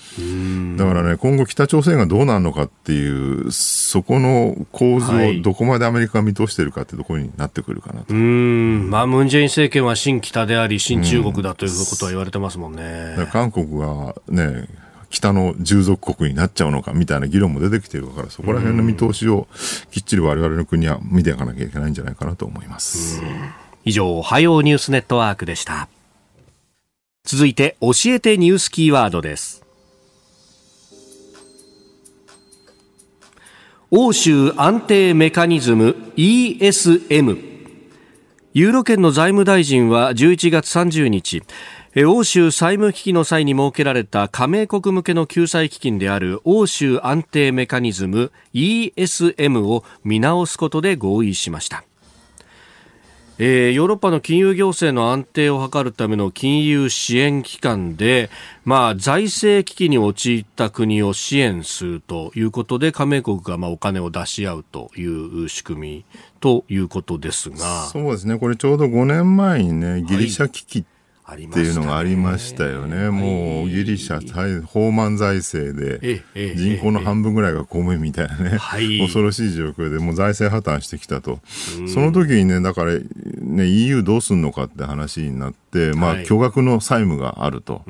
[0.77, 8.13] だからね、今後、北朝鮮がどうなるのかっていう、そこの構図をどこまでアメリカが見通してるかってところになってくるかなと。
[8.13, 8.89] うん。
[8.89, 13.15] まあ、ムン・ジェイン政権は新北であり、新中国だということは言われてますもんね。
[13.17, 14.67] うん、韓国がね、
[15.09, 19.47] 北の従属国になっちゃうのかみたいな議論も出てきてるから、そこら辺の見通しを
[19.91, 23.21] きっちり我々の国は見ていかなきゃいけないんじゃないかなと思います。
[23.85, 25.87] 以上、おはようニュースネットワークでした。
[27.23, 29.63] 続いて、教えてニュースキーワードです。
[33.91, 37.52] 欧州安定メカニズム ESM
[38.55, 41.41] ユーロ圏の財務大臣は11月30日
[42.05, 51.83] 欧州債務危機の際に設けられた加盟国向けの救済基金である欧州安定メカニズム ESM を見直すことで合意しました。
[53.39, 58.29] えー、ヨーロッパの金融行政の安定を図るための金融支援機関で、
[58.63, 66.05] まあ、財政危機に陥った国を支援するということで加盟国がまあお金を出し合うという仕組み
[66.43, 67.85] ということですが。
[67.85, 68.37] そうですね。
[68.37, 70.83] これちょうど5年前にねギリシャ危機っ
[71.25, 73.03] ていうのがありましたよね。
[73.03, 76.23] ねもうギリシャ、放満財政で、
[76.55, 81.39] 人口の半分ぐらいが公務員みたいなね、はい、恐ろしい状況で、もう財政破綻してきたと。
[81.87, 82.99] その時にね、だから、
[83.39, 87.83] ね、EU どうすんのかって話になって、まあ、巨額の債務があると。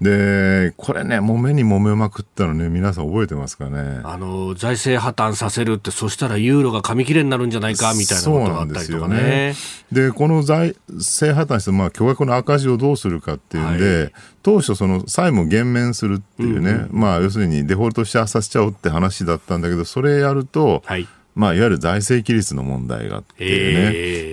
[0.00, 4.00] で、これね、揉めに揉めまくったのね、皆さん覚えてますかね？
[4.04, 9.54] あの、財政破綻させるって、そしたらユーロが紙切れになるんじゃないか、みたいなことがあったりとかね。
[9.90, 23.90] で、この財政破綻して、まあ、巨額の赤字をどうするかっていうんで、はい、当初その債務を減免するっていうね、うんうん、まあ要するにデフォルトしさせちゃおうって話だったんだけど、それやると、はい、まあ、いわゆる財政規律の問題があってね、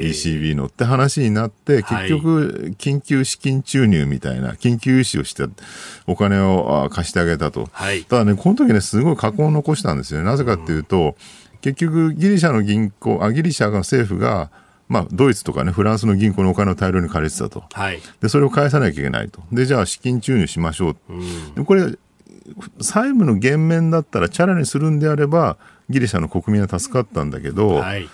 [0.07, 5.43] ECB のって話になって、結局、緊急資金注入みたいな、緊急融資をして、
[6.07, 7.69] お金を貸してあげたと。
[7.73, 10.25] はい、ただね、この時ね、すごい過去を残したんですよね。
[10.25, 11.15] なぜかっていうと、
[11.61, 14.49] 結局、ギリシャの銀行、あ、ギリシャの政府が、
[14.87, 17.63] まあ、ドイツとかね、フランスの銀行のお金を大量に借りてたと。
[17.71, 17.99] はい。
[18.21, 19.41] で、それを返さなきゃいけないと。
[19.51, 20.97] で、じゃあ資金注入しましょう。
[21.57, 21.97] うん、これ、
[22.81, 25.57] 債務の減免だったらチャラにするんであれば、
[25.89, 28.07] ギリシャの国民は助かったんだけど、はい、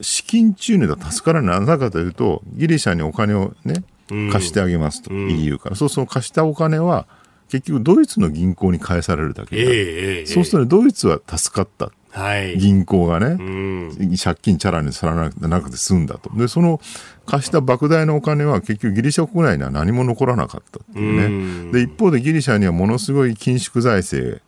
[0.00, 1.60] 資金注入では助からない。
[1.60, 3.84] なぜかというと、ギリシャにお金をね、
[4.32, 5.76] 貸してあげますと、うん、EU から。
[5.76, 7.06] そうすると貸したお金は、
[7.48, 11.90] 結局ドイツの銀行に返されるだけで、えー、そうすると、ね、ドイツは助かった。
[12.12, 16.30] はい、銀行がね、うん、借金チャラにさらなくて済んだと。
[16.36, 16.80] で、その
[17.24, 21.24] 貸した莫大なお金は結局ギリシャ国内には何も残らなかったっていうね。
[21.26, 21.28] う
[21.68, 24.40] ん、で、一方でギリシャにはものすごい緊縮財政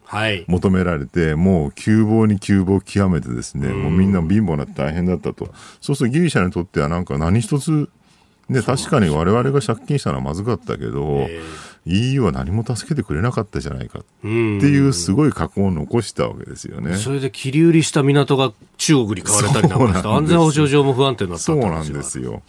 [0.49, 5.53] 求められて、はい、もう窮乏に窮乏極めてですね、うん、もうみんな貧乏になって大変だったと。
[5.81, 7.89] そうするとギリシャにとってはなんか何一つ
[8.49, 11.29] ね、確かに我々が借金したのはまずかったけど、
[11.85, 16.97] EU は何も助けてくれなかったじゃないかっていうすごい過去を残したわけですよね。
[16.97, 22.43] それで切り売りした港が中国に買われたりなんかして安全保障上も不安定になったそうなんですよ。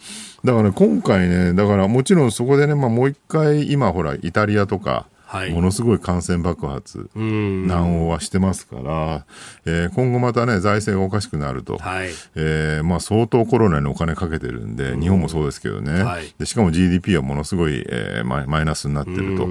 [0.44, 9.26] だから、ね、今回ね、だからもちろんそこでね、まあ、もう一回今ほらイタリアとかはい、ものすごい感染爆発、難応はしてますから、
[9.66, 19.48] えー、今後またね、財政がおかしくなると、はい、えー、まあ、相当コロナにお金かけてるんで、日本もそうですけどね、はい、でしかも GDP はものすごい、えー、マイナスになってると、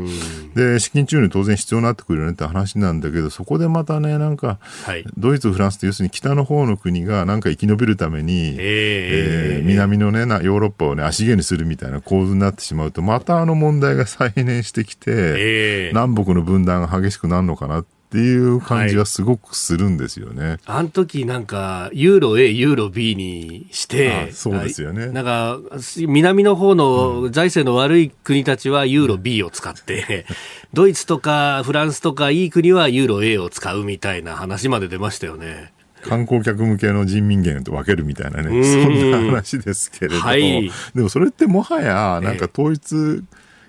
[0.56, 20.48] で資金注入当然必要になってくるよねって話なんだけど、そこでまたね、なんか、はい、ドイツ、フランスって、要するに北の方の国がなんか生き延びるために、えー、えー、南のね、ヨーロッパをね、足毛にするみたいな構図になってしまうと、またあの問題が再燃してきて、えー南北の分断が激しくなるのかなっていう感じはすごくするんですよね。
[20.48, 25.08] はい、あの時なんか、ユーロ A、ユーロ B にして、そうですよね。
[25.08, 25.60] なんか、
[26.08, 30.28] 南の方の財政の悪い国たちはユーロ B を使って、
[30.74, 35.74] ドイツとかフランスとかいい国はユーロ A を使うみたいな話まで出ましたよね。
[36.04, 43.24] 観光客向けの人民元と分けるみたいなね、そんな話ですけれども、はい、でもそれってもはや、なんか統一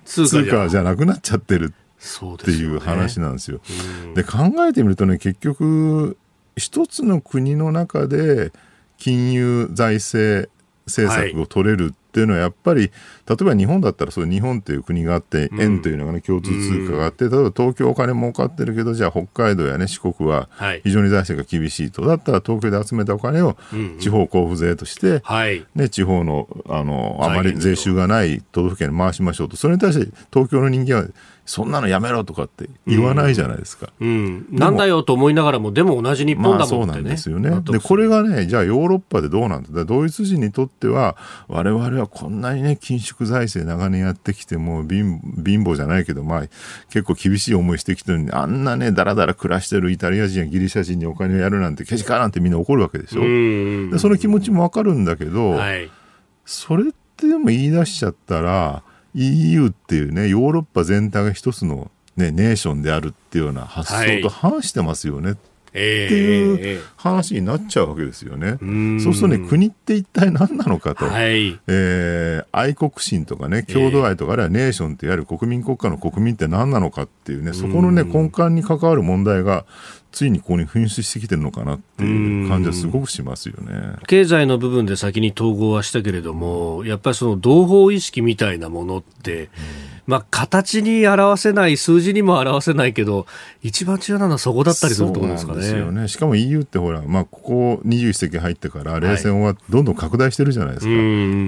[0.05, 1.84] 通貨じゃなくなっちゃってるって
[2.51, 3.59] いう話なんですよ。
[4.13, 6.17] で、ね、考えてみるとね結局
[6.55, 8.51] 一つの国の中で
[8.97, 10.49] 金融財政
[10.85, 12.91] 政策を取れるっていうのはやっぱり
[13.27, 20.47] 例えば日本だったらそう日本という国があって円というのがね共通通貨があって例えば東京お金儲かってるけどじゃあ北海道やね四国は
[20.83, 22.05] 非常に財政が厳しいと。
[22.05, 23.57] だったら東京で集めたお金を
[23.99, 25.21] 地方交付税として、
[25.75, 29.57] ね、地方のあのあまり税収がない都道府県に回しましょうと。
[29.57, 31.07] それに対して東京の人間は
[31.45, 33.91] そんなのやめろとかって言わないじゃないですか。
[33.99, 37.51] うん、なんだよと思いながらも、でも同じ日本だもん、ね、まあ、そうなんですよね。
[37.61, 41.15] で、これがね、じゃあヨーロッパでどうなんだドイツ人にとっては、
[41.47, 46.41] 我々はこんなにね、緊縮財政長年やってきても貧、貧乏じゃないけど、まあ、
[46.89, 53.21] 結構厳しい思いしてきてるのに、あんなね、だらだら暮らしてるイタリア人やギリシャ人にお金をやるなんて、けしからんってみんな怒るわけでしょ。
[53.21, 55.91] でその気持ちもわかるんだけど、はい、
[56.43, 58.81] それってでも言い出しちゃったら、
[59.15, 65.37] EU っていうね、ヨーロッパ全体が一つのね、ネーションであるっていうような発想と反してますよね、はい
[65.75, 68.57] っていう話になっちゃうわけですよね。
[69.03, 79.65] そうするとね、国って一体何なのかと、はい、えー、愛国心とかね、郷土愛とか、あるいはネーションっていわゆる国民国家の国民って何なのかっていうね、そこのね、根幹に関わる問題が、
[80.15, 89.49] ついにここに噴出してきてるのかなっていう感じはすごくしますよね経済の部分で先に統合はしたけれども、やっぱりその同胞意識みたいなものって、
[90.07, 93.25] まあ、形に表せない、数字にも表せないけど、
[93.63, 95.67] 一番重要なのはそこだったりするところですかね。
[95.79, 100.91] よねしかも EU ってほら、まあ、ここ21世紀入ってから、冷戦はどんどん拡大してるじゃないですか。
[100.91, 100.99] はい、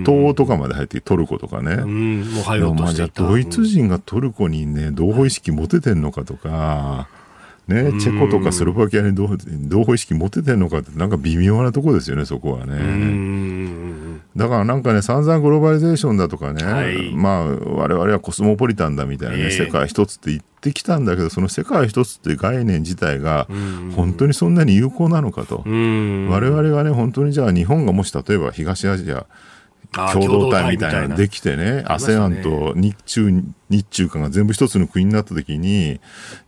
[0.05, 1.73] 東欧とかまで入ってトルコとかね。
[1.73, 3.23] うんもう入ろうとしていた。
[3.23, 7.07] ドイツ人がトルコにね、同胞意識持ててんのかとか、
[7.67, 14.17] ね、チェコとかスロバキアに同胞意識持ててんのかって、なんか微妙なとこですよね、そこはね。
[14.37, 23.47] だからなんかね、散々グローバリゼーションだとかね、はい、まあ、我々はコスモポリタンだみたいなね、えー、世界一つって言ってきたんだけど、その世界一つって概念自体が、
[23.95, 25.63] 本当にそんなに有効なのかと。
[25.65, 29.25] 我々がね、本当にじゃあ日本がもし例えば東アジア、
[30.13, 31.07] 共同体みたいな。
[31.07, 33.29] のできてね、ASEAN と日中、
[33.69, 35.99] 日中間が全部一つの国になった時に、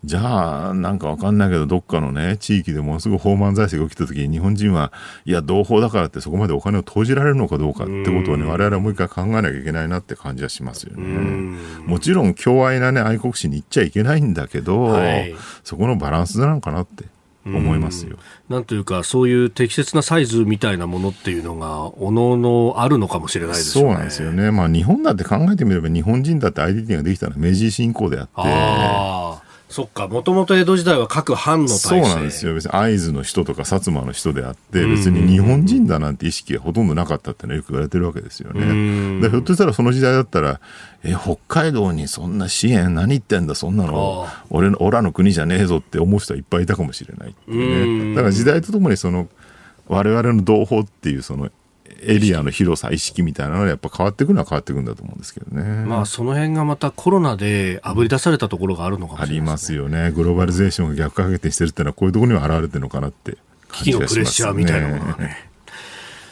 [0.03, 4.91] じゃあ、なんかわかんないけど、どっかのね、地域でものすごい放満財政が起きた時に、日本人は、
[5.25, 11.57] いや、同胞だからってそこまでお金を投じられるのかどうかってことをね、我々はもう一回考えなきゃいけないなって感じはしますよね。
[11.85, 17.05] もちろん、共愛なね、愛国心に行っちゃいけないんだけど、はい、そこのバランスなのかなって。
[17.57, 18.17] 思いますよ。
[18.49, 23.83] なんというか、そういう適切なサイズみたいなものっていうのが、おのおのあるのかもしれないですね。
[23.83, 24.51] そうなんですよね。
[24.51, 29.38] まあ、日本だって考えてみれば、日本人だってアイデンティティができたのは明治維新以降であって。
[29.69, 32.55] そっか、もともと江戸時代は各藩の体制そうなんですよ。
[32.55, 39.21] 別に会津の人とか薩摩の人であって、別に日本人だなんて意識がほとんどなかったってのはよく言われてるわけですよね。
[39.21, 40.59] でひょっとしたらその時代だったら、
[41.03, 48.15] え、北海道にそんな支援何言ってんだ、そんなの、俺の、俺らの国じゃねえぞって思う人はいっぱいいたかもしれないっていうね。
[48.15, 49.27] だから時代とともにその、
[49.87, 51.49] 我々の同胞っていうその
[52.01, 55.85] エリアの広さ、意識みたいなのはやっぱ変わっていくのは変わっていくんだと思うんですけどね。
[55.85, 60.11] まあその辺がまたコロナであぶり出されたところがあるのかもしれない、ね、ありますよね。
[60.11, 63.37] グローバリゼーションが逆回転してるっていうのはこういうところには現れてるのかなって
[63.73, 65.49] 危機のプレッシャーみたいなものがね。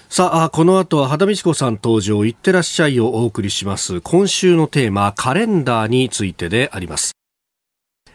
[0.10, 4.00] さあ、この後は畑美智子さん登場、いってらっしゃいをお送りします。
[4.00, 7.12] 今週のテーマ、カレンダーについてであります。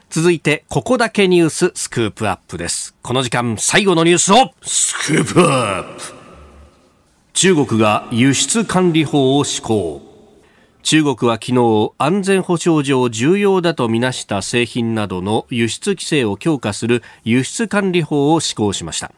[0.09, 2.95] 続いて、ここだけニューススクープアップです。
[3.03, 6.22] この時間、最後のニュースを、スクープアップ
[7.35, 10.03] 中国が輸出管理法を施行。
[10.83, 19.13] 中国は昨日安全保障上重要だとみなした製品などの輸出規制を強化する輸出管理法を施行しました。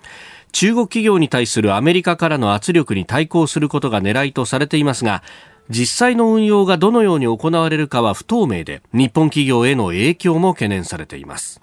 [0.52, 5.24] 中国企業に対するアメリカからの圧力に対抗することが狙いとされていますが
[5.68, 11.60] 実際の運用がどのように行われるかは不透明で日本企業への影響も懸念されています。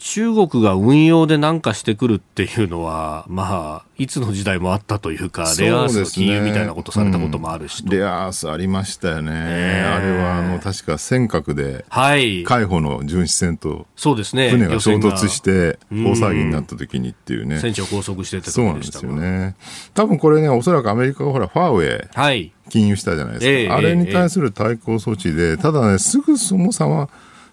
[0.00, 9.30] 中国が運用で何かしてくるっていうのは、まあ、いつの時代もあったというか、レアアースの金融みたいなことされたこともあるし、ねうん、レアアースありましたよね。
[9.34, 12.44] えー、あれは、あの、確か尖閣で、はい。
[12.44, 14.48] 海保の巡視船と、そうですね。
[14.48, 17.58] 船が衝突して、大騒ぎになった時にっていうね。
[17.58, 19.54] 船長拘束してたそうなんですよね。
[19.92, 22.08] 多分これね、おそらくアメリカがほら、ファーウェイ。
[22.14, 22.52] はい。
[22.70, 23.50] 禁輸したじゃないですか。
[23.50, 27.10] えー、あれに対する対抗措置で、ただね、すぐそもそも、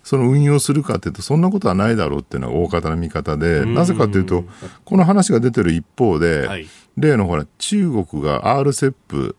[0.08, 4.46] その運用するかというと、そんなことはないだろうっていうのが大方の見方で、なぜかというと、
[4.86, 9.36] この話が出てる一方で、はい、例のほら、中国が RCEP、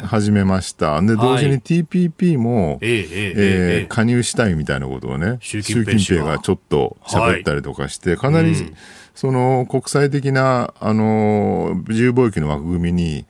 [0.00, 1.02] ね、始めました。
[1.02, 8.54] で、同時に TPP も、はい、えー、加入したいみたいなことをね、習近平がちょっと喋ったりとかして、かなり、
[9.16, 13.26] その国際的な、あの、自由貿易の枠組みに、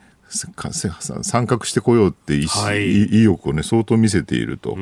[1.23, 4.77] 参画してこようって意,、はい、意欲をね相当見せていると。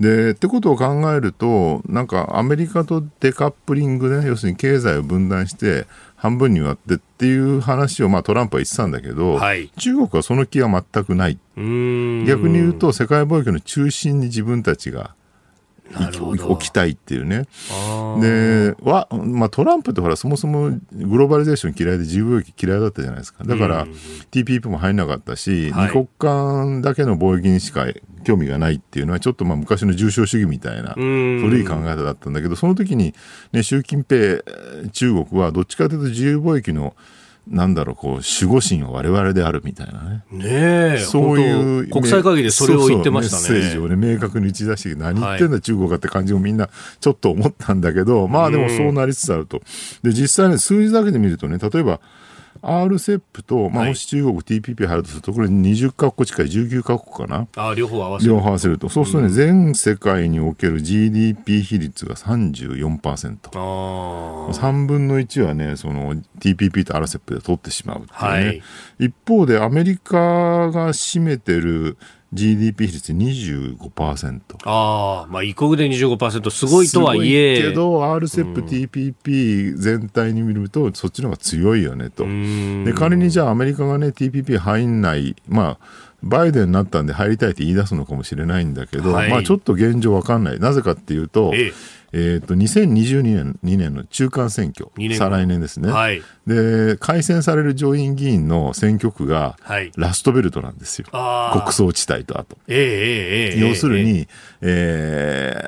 [0.00, 11.38] でってことを考えるとなんかアメリカとデカップリングね要するに経済を分断して半分に割ってっていう話を、まあ、トランプは言ってたんだけど、はい、中国はその気は全くない。
[11.56, 15.14] 逆に言うと世界貿易の中心に自分たちが
[15.94, 17.46] 置きたいっていうね。
[18.20, 23.44] で、わ、まあ、トランプってほら、そもそもグローバリゼーション嫌いで自由貿易嫌いだったじゃないですか。
[23.44, 23.86] だから、
[24.30, 27.86] TPP も入んなかったし、はい、二国間だけの貿易にしか
[28.24, 33.14] 興味がないっていうのは、ちょっとまあ昔の重症主義みたいな古い考え方だったんだけど、その時に、
[33.52, 34.42] ね、習近平、
[34.92, 36.94] 中国はどっちかというと自由貿易の
[37.48, 40.24] なんだろう、こう、守護神は我々であるみたいなね。
[40.30, 40.44] ね
[40.94, 40.98] え。
[40.98, 41.90] そういう。
[41.90, 43.42] 国際会議でそれを言ってましたね。
[43.42, 46.68] そうそうメッセージをね、明確に打ち出して、何言ってんだ、中国かって感じをみんな
[47.00, 49.60] ちょっと思ったんだけど、まあでもそうなりつつあると。
[50.02, 52.00] で、実際ね、数字だけで見るとね、例えば、
[52.62, 57.48] RCEP と、まあ、もし中国 TPP 入るとすると、これ20カ国近い19カ国かな？
[57.56, 58.32] あ両方合わせる。
[58.32, 58.88] 両方合わせると。
[58.88, 63.36] そうするとね、全世界における GDP 比率が34%。
[63.54, 68.28] あ3分の1はね、その TPP と RCEP で取ってしまうっていうね。
[68.28, 68.62] はい、
[69.00, 71.98] 一方で、アメリカが占めてる
[72.32, 74.40] GDP 比率25%。
[74.64, 77.60] ああ、まあ、異国で25%、すごいとはいえ。
[77.60, 82.24] けど、RCEP、TPP 全体に見ると、そっちの方が強いよねと。
[82.84, 90.60] で、仮にじゃあアメリカがね、TPP 入んない、まあ、バイデンになったんで入りたいって言い出すのかもしれないんだけど、はい、まあちょっと現状わかんない。
[90.60, 91.72] なぜかっていうと、ええ。
[92.14, 99.56] えーと、2022年 ,2 年の中間選挙、再来年ですね、はい、で、改選される上院議員の選挙区が
[99.96, 102.58] ラストベルトなんですよ、はい、国葬地帯とあと。
[102.68, 104.28] えー、えー、要するに、
[104.60, 105.66] え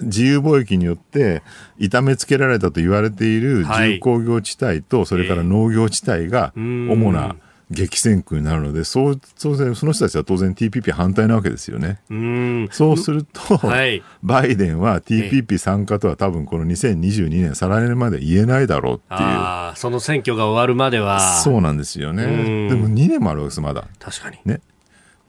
[0.00, 1.42] ー、自由貿易によって
[1.78, 7.36] 痛めつけられたと言われている重工業地帯と、それから農業地帯が主な、
[7.72, 12.00] 激戦区になるので、そう当然、その人たちは当然 TPP 反対なわけですよね。
[12.10, 19.76] うそうすると、はい、バイデンは TPP 参加とは多分この2022年、再来年まで言えないだろうっていう。
[19.76, 21.40] その選挙が終わるまでは。
[21.42, 22.24] そうなんですよね。
[22.68, 23.86] でも2年もあるわけです、まだ。
[23.98, 24.38] 確かに。
[24.44, 24.60] ね。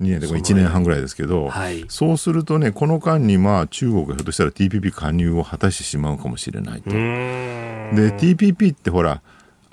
[0.01, 6.89] 2年で1年半ぐらいですけど、はい、そうするとね、この間にまあ中国がひょっとしたら TPP 加入を果たしてしまうかもしれないと。
[6.89, 9.21] で、TPP ってほら、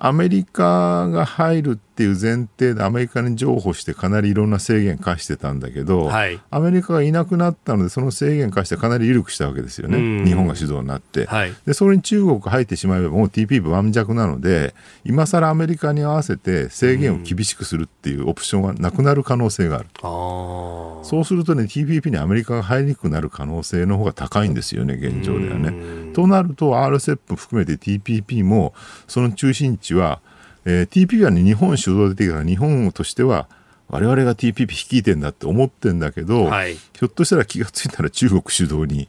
[0.03, 14.75] アメリカが入るっていう前提でアメリカに譲歩してかなりいろんな制限課してたんだけど、はい、アメリカがいなくなったのでその制限課してかなり緩くしたわけですよね、日本が主導になって、はい、でそれに中国が入ってしまえばもう TPP 盤石なので
[15.05, 26.01] 今更アメリカに合わせて制限を厳しくするっていうオプションがなくなる可能性がある、うそうするとね TPP にアメリカが入りにくくなる可能性の方が高いんですよね現状ではね。
[26.13, 28.75] となると RCEP 含めて TPP も
[29.07, 30.21] その中心地は
[30.65, 33.49] えー、TPP は、ね、日本主導でできたから日本としては
[33.89, 39.09] 我々が TPP 率いてんだって思ってんだけど、はい、ひょっとしたら気が付いたら中国主導に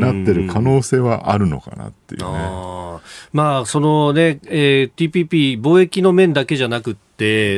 [0.00, 2.26] なってる可能性はあるのかなっていうね。
[2.28, 3.00] あ
[3.32, 7.03] まあ、そのね、えー、TPP 貿易の面だけじゃなくて、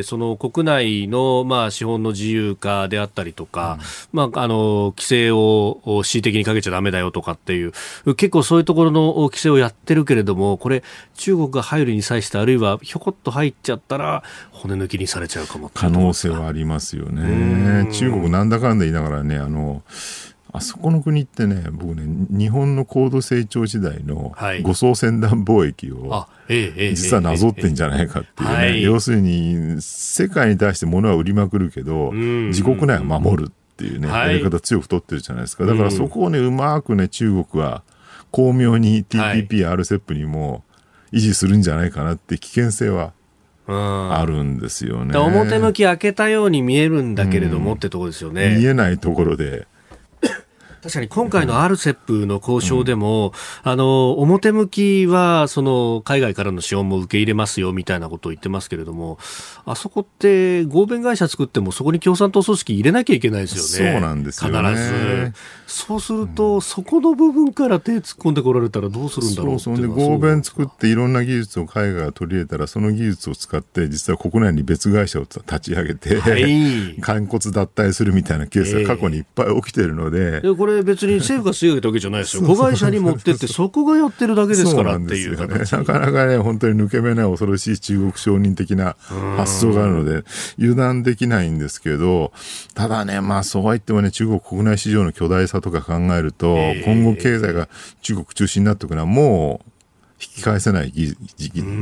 [0.05, 3.79] その国内の、まあ、資本の自由化であったりとか、
[4.13, 7.73] うん、まあ、あの、規制を恣意的にかけちゃだめだよとかっていう、
[8.17, 10.83] 結構そういうところの規制をやってるけれども、これ、
[11.15, 17.91] 中国が入るに際して、あるいはひょこっと入っちゃったら、骨抜きにされちゃうかも可能性はありますよね。
[17.93, 19.83] 中国なんだかんだ言いながらね、あの、
[20.57, 35.67] あそこの国ってね、僕ね、日本の高度成長時代の護送船団貿易を、実はなぞってんじゃないかっていうね、はい、要するに世界に対して物は売りまくるけど、自国内は守るっていうね、やり方強く取ってるじゃないですか。
[35.67, 37.83] だからそこをね、うまくね、中国は
[38.31, 40.65] 巧妙に TPP、RCEP にも
[41.13, 43.13] 維持するんじゃないかなって危険性は
[43.67, 45.19] あるんですよね。
[45.19, 48.57] 表向き開けたように見えるんだけれども、ってとこですよね。
[48.57, 49.67] 見えないところで
[50.87, 53.33] 確かに今回の RCEP の交渉でも、
[53.65, 59.19] うん、あの、表向きは、その、海外からの資本も受け入れますよ、みたいなことを言ってますけれども、
[59.65, 63.93] あそこって、合弁会社作っても、そこに共産党組織入れなきゃいけないですよね。
[63.95, 64.71] そうなんですよね。
[64.71, 65.33] 必ず。
[65.67, 69.77] そうすると、うん、そこの部分から手突っ込んでこられたらどうするんだろうそう。
[69.77, 80.37] で、合弁作っていろんな技術を海外が取り入れたら、その技術を使って、実は国内に別会社を立ち上げて、はい、 肝骨脱退するみたいなケースが過去にいっぱい起きてるので。
[80.37, 82.43] えー、これ別に政府が吸い上げたわけじゃないですよ。
[82.43, 88.97] 子会社に持ってって、そこがやってるだけですからっていうね、なかなかね、本当に抜け目ない恐ろしい中国承認的な
[89.37, 90.25] 発想があるので、
[90.59, 92.33] 油断できないんですけど、
[92.75, 97.69] ただね、まあそうは言ってもね、中国国内市場の巨大さとか考えると、今後経済が
[98.03, 99.71] 中国中心になっていくのはもう、
[100.19, 101.15] 引き返せない事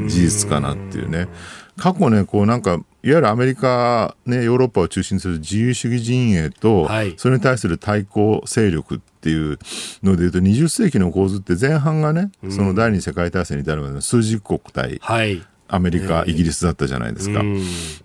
[0.09, 1.29] 実かなっていうね。
[1.77, 9.59] 過去ね、こうなんか、いわゆるアメリカ、ね、ヨーロッパを中心にする自由主義陣営と、はい、それに対する対抗勢力っていう
[10.03, 15.43] のでいうと、20世紀の構図って前半がね、その第二次世界大戦に至るまでの数十国対、はい
[15.75, 17.43] アメリカ、イギリスだったじゃないですか。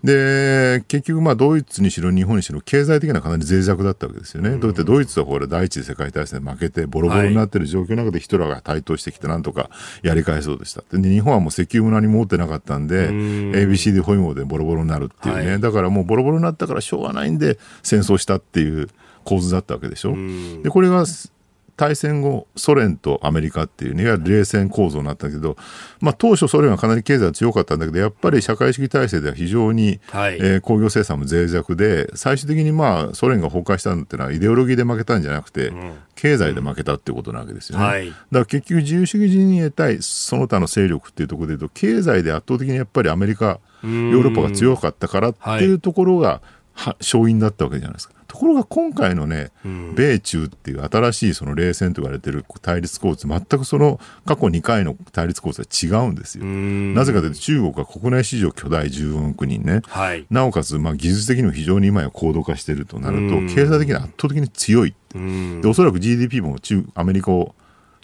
[0.02, 4.58] で、結局、まあ、ドイツにしろ日本にしろ、経済的にはかなり脆弱だったわけですよね。
[4.58, 9.70] だってドイツはこれ、第一次世界大戦で負けて、ボロボロになってる状況の中でヒトラーが台頭してきて、なんとか
[10.02, 10.82] やり返そうでした。
[10.92, 18.88] で、日本はもう石油も何も持ってなかったんで、ABCD ホイモでボロボロになるっていうね、はい、だからもうボロボロになったからしょうがないんで、戦争したっていう
[19.24, 20.16] 構図だったわけでしょ。
[20.62, 21.04] で、これが
[21.80, 25.56] 大戦後、ソ連とアメリカっていうね、いわゆる冷戦構造になったけど、
[26.00, 37.84] まあ、当初ソ連はかなり経済が強かったんだけど、やっぱり社会主義体制では非常に、はい、えー、工業生産も脆弱で、最終的にまあ、ソ連が崩壊したのっていうのはイデオロギーで負けたんじゃなくて、うん、経済で負けたっていうことなわけですよね。
[37.84, 37.90] うん。
[37.90, 46.42] はい、だから結局自由主義陣営対その他の勢力っていうところで言うと、経済で圧倒的にやっぱりアメリカ、ヨーロッパが強かったからっていうところが、
[47.00, 48.19] 勝因だったわけじゃないですか。
[48.30, 56.44] ところが今回のね、米中っていう新しいその冷戦と言われてる対立構図、全くその過去2回の対立構図は違うんですよ。
[56.44, 64.94] なぜかというと中国は国内市場巨大14億人ね、はい、なおかつまあ技術的にも非常に今や高度化しているとなると、経済的に圧倒的に強い。
[65.12, 67.56] でおそらく GDP も中アメリカを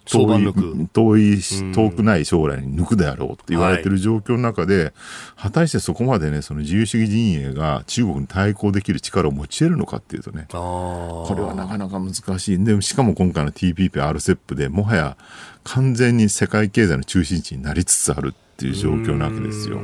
[0.07, 1.41] 遠い遠い
[1.75, 4.93] 遠くない将来に抜くであろうって言われてる状況の中で、はい、
[5.37, 12.65] 果たしてそこまでねその自由主義陣営が中国に対抗できる力を持ち得るのかっていうとねこれはなかなか難しい。
[12.65, 15.17] でしかも今回の TPP、RCEP でもはや
[15.65, 19.79] 完全に世界経済の中心地になりつつあるっていう状況なわけですよ。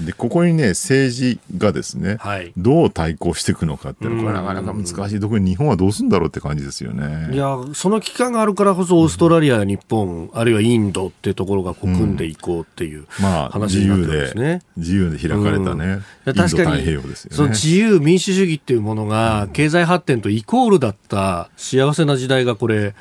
[0.00, 5.20] でここにね政治がですね、はい、どう対抗していくのかっていうのはこれなかなか難しい。
[5.20, 7.32] 特に日本はどうするんだろうって感じですよね。
[7.32, 14.62] いやその期間があるからこそオーストラリアや日本、あるいはインドっていうところがこう組んでいこうっていう、まあ話になってですね。
[14.76, 16.98] 自由で開かれたね、うん、確かに、ね、
[17.30, 22.94] その自由民主主義っていうものが経済発展とイコールだった幸せな時代がこれ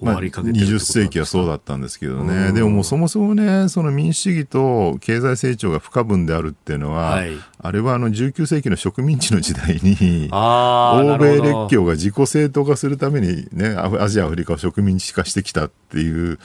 [0.00, 16.38] 終わりかけてる、まあ、20世紀はそうだったんですけどね、でももうそもそもね、その民主主義と経済成長が不可分であるっていうのは、はい、あれはあの19世紀の植民地の時代に、欧米列強が自己正当化するために、ね、アジア、アフリカを植民地化してきたっていう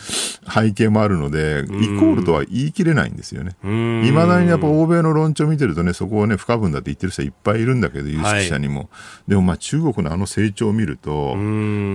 [0.51, 3.55] 背景もあるので、イコールとは言い切れないんですよね。
[3.64, 8.80] いまだにやっぱ欧米の論調を見てるとね、そこをね、不可分だって言ってる人はいっぱいいるんだけど、有識者にも。
[8.80, 8.89] はい、
[9.28, 11.38] でもまあ中国のあの成長を見ると、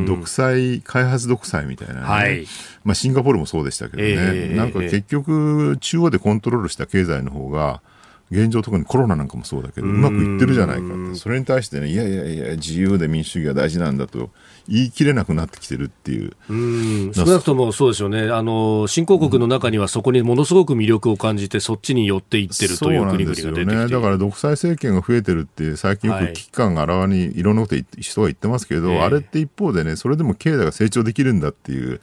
[0.06, 2.46] 独裁、開発独裁みたいなね、はい、
[2.84, 7.82] まあシンガポールもそうでしたけどね、えー、なんか結局、中央でコントロールした経済の方が、
[8.30, 14.30] 現状、特にコロナなんかもそうだけど、うまくいってるじゃないかって、それに対してね、いやいやいや、自由で民主主義が大事なんだと
[14.68, 16.32] 言い切れなくなってきてるっていう。
[16.50, 18.30] う少なくともそうですよね。
[18.30, 23.88] あの、新興国の中にはそこにものすごく魅力を感じて、そっちに寄っていってるという国々が出てきてね。
[23.88, 32.00] だから独裁政権が増えてるって、最近よく危機感があらわにいろんなこと人が言ってますけど、はい、あれって一方でね、それでも経済が成長できるんだっていう、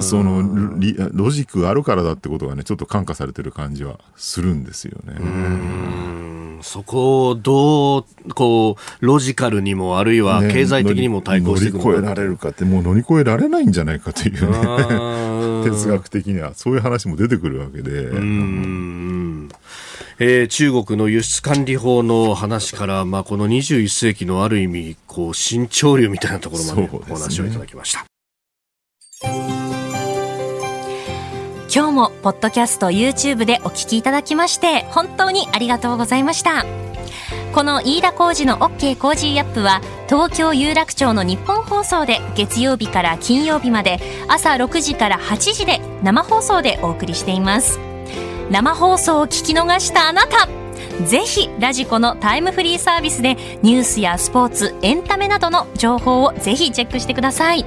[0.00, 0.78] その
[1.12, 6.36] ロジックがあるからだってことがね、ちょっと感化されてる感じはするんですよね。
[6.62, 8.04] そこをどう、
[8.34, 13.60] こう、ロジカルにも、あるいは経済的にも対抗してり越えられるかって、もう乗り越えられな。
[13.60, 18.04] いんじゃないかというね、哲学的には、そういう話も出てくるわけで。
[18.04, 19.48] うん。
[20.18, 28.06] えー、中国の輸出管理法の話から、まあ、この21世紀のある意味、こう新潮流みたいなところまでお話をいただきました。
[31.74, 36.64] 今日もポッドキャスト YouTube でお聞きいただきまして本当にありがとうございました。
[37.52, 43.98] この飯田浩司の OK Cozy up は東京有楽町のニッポン放送で月曜日から金曜日まで
[44.28, 47.80] 朝6時から8時で生放送でお送りしています。
[48.50, 50.48] 生放送を聞き逃したあなた
[51.04, 57.66] ぜひラジコのタイムフリーサービスでニュースやスポーツエンタメなどの情報をぜひチェックしてください。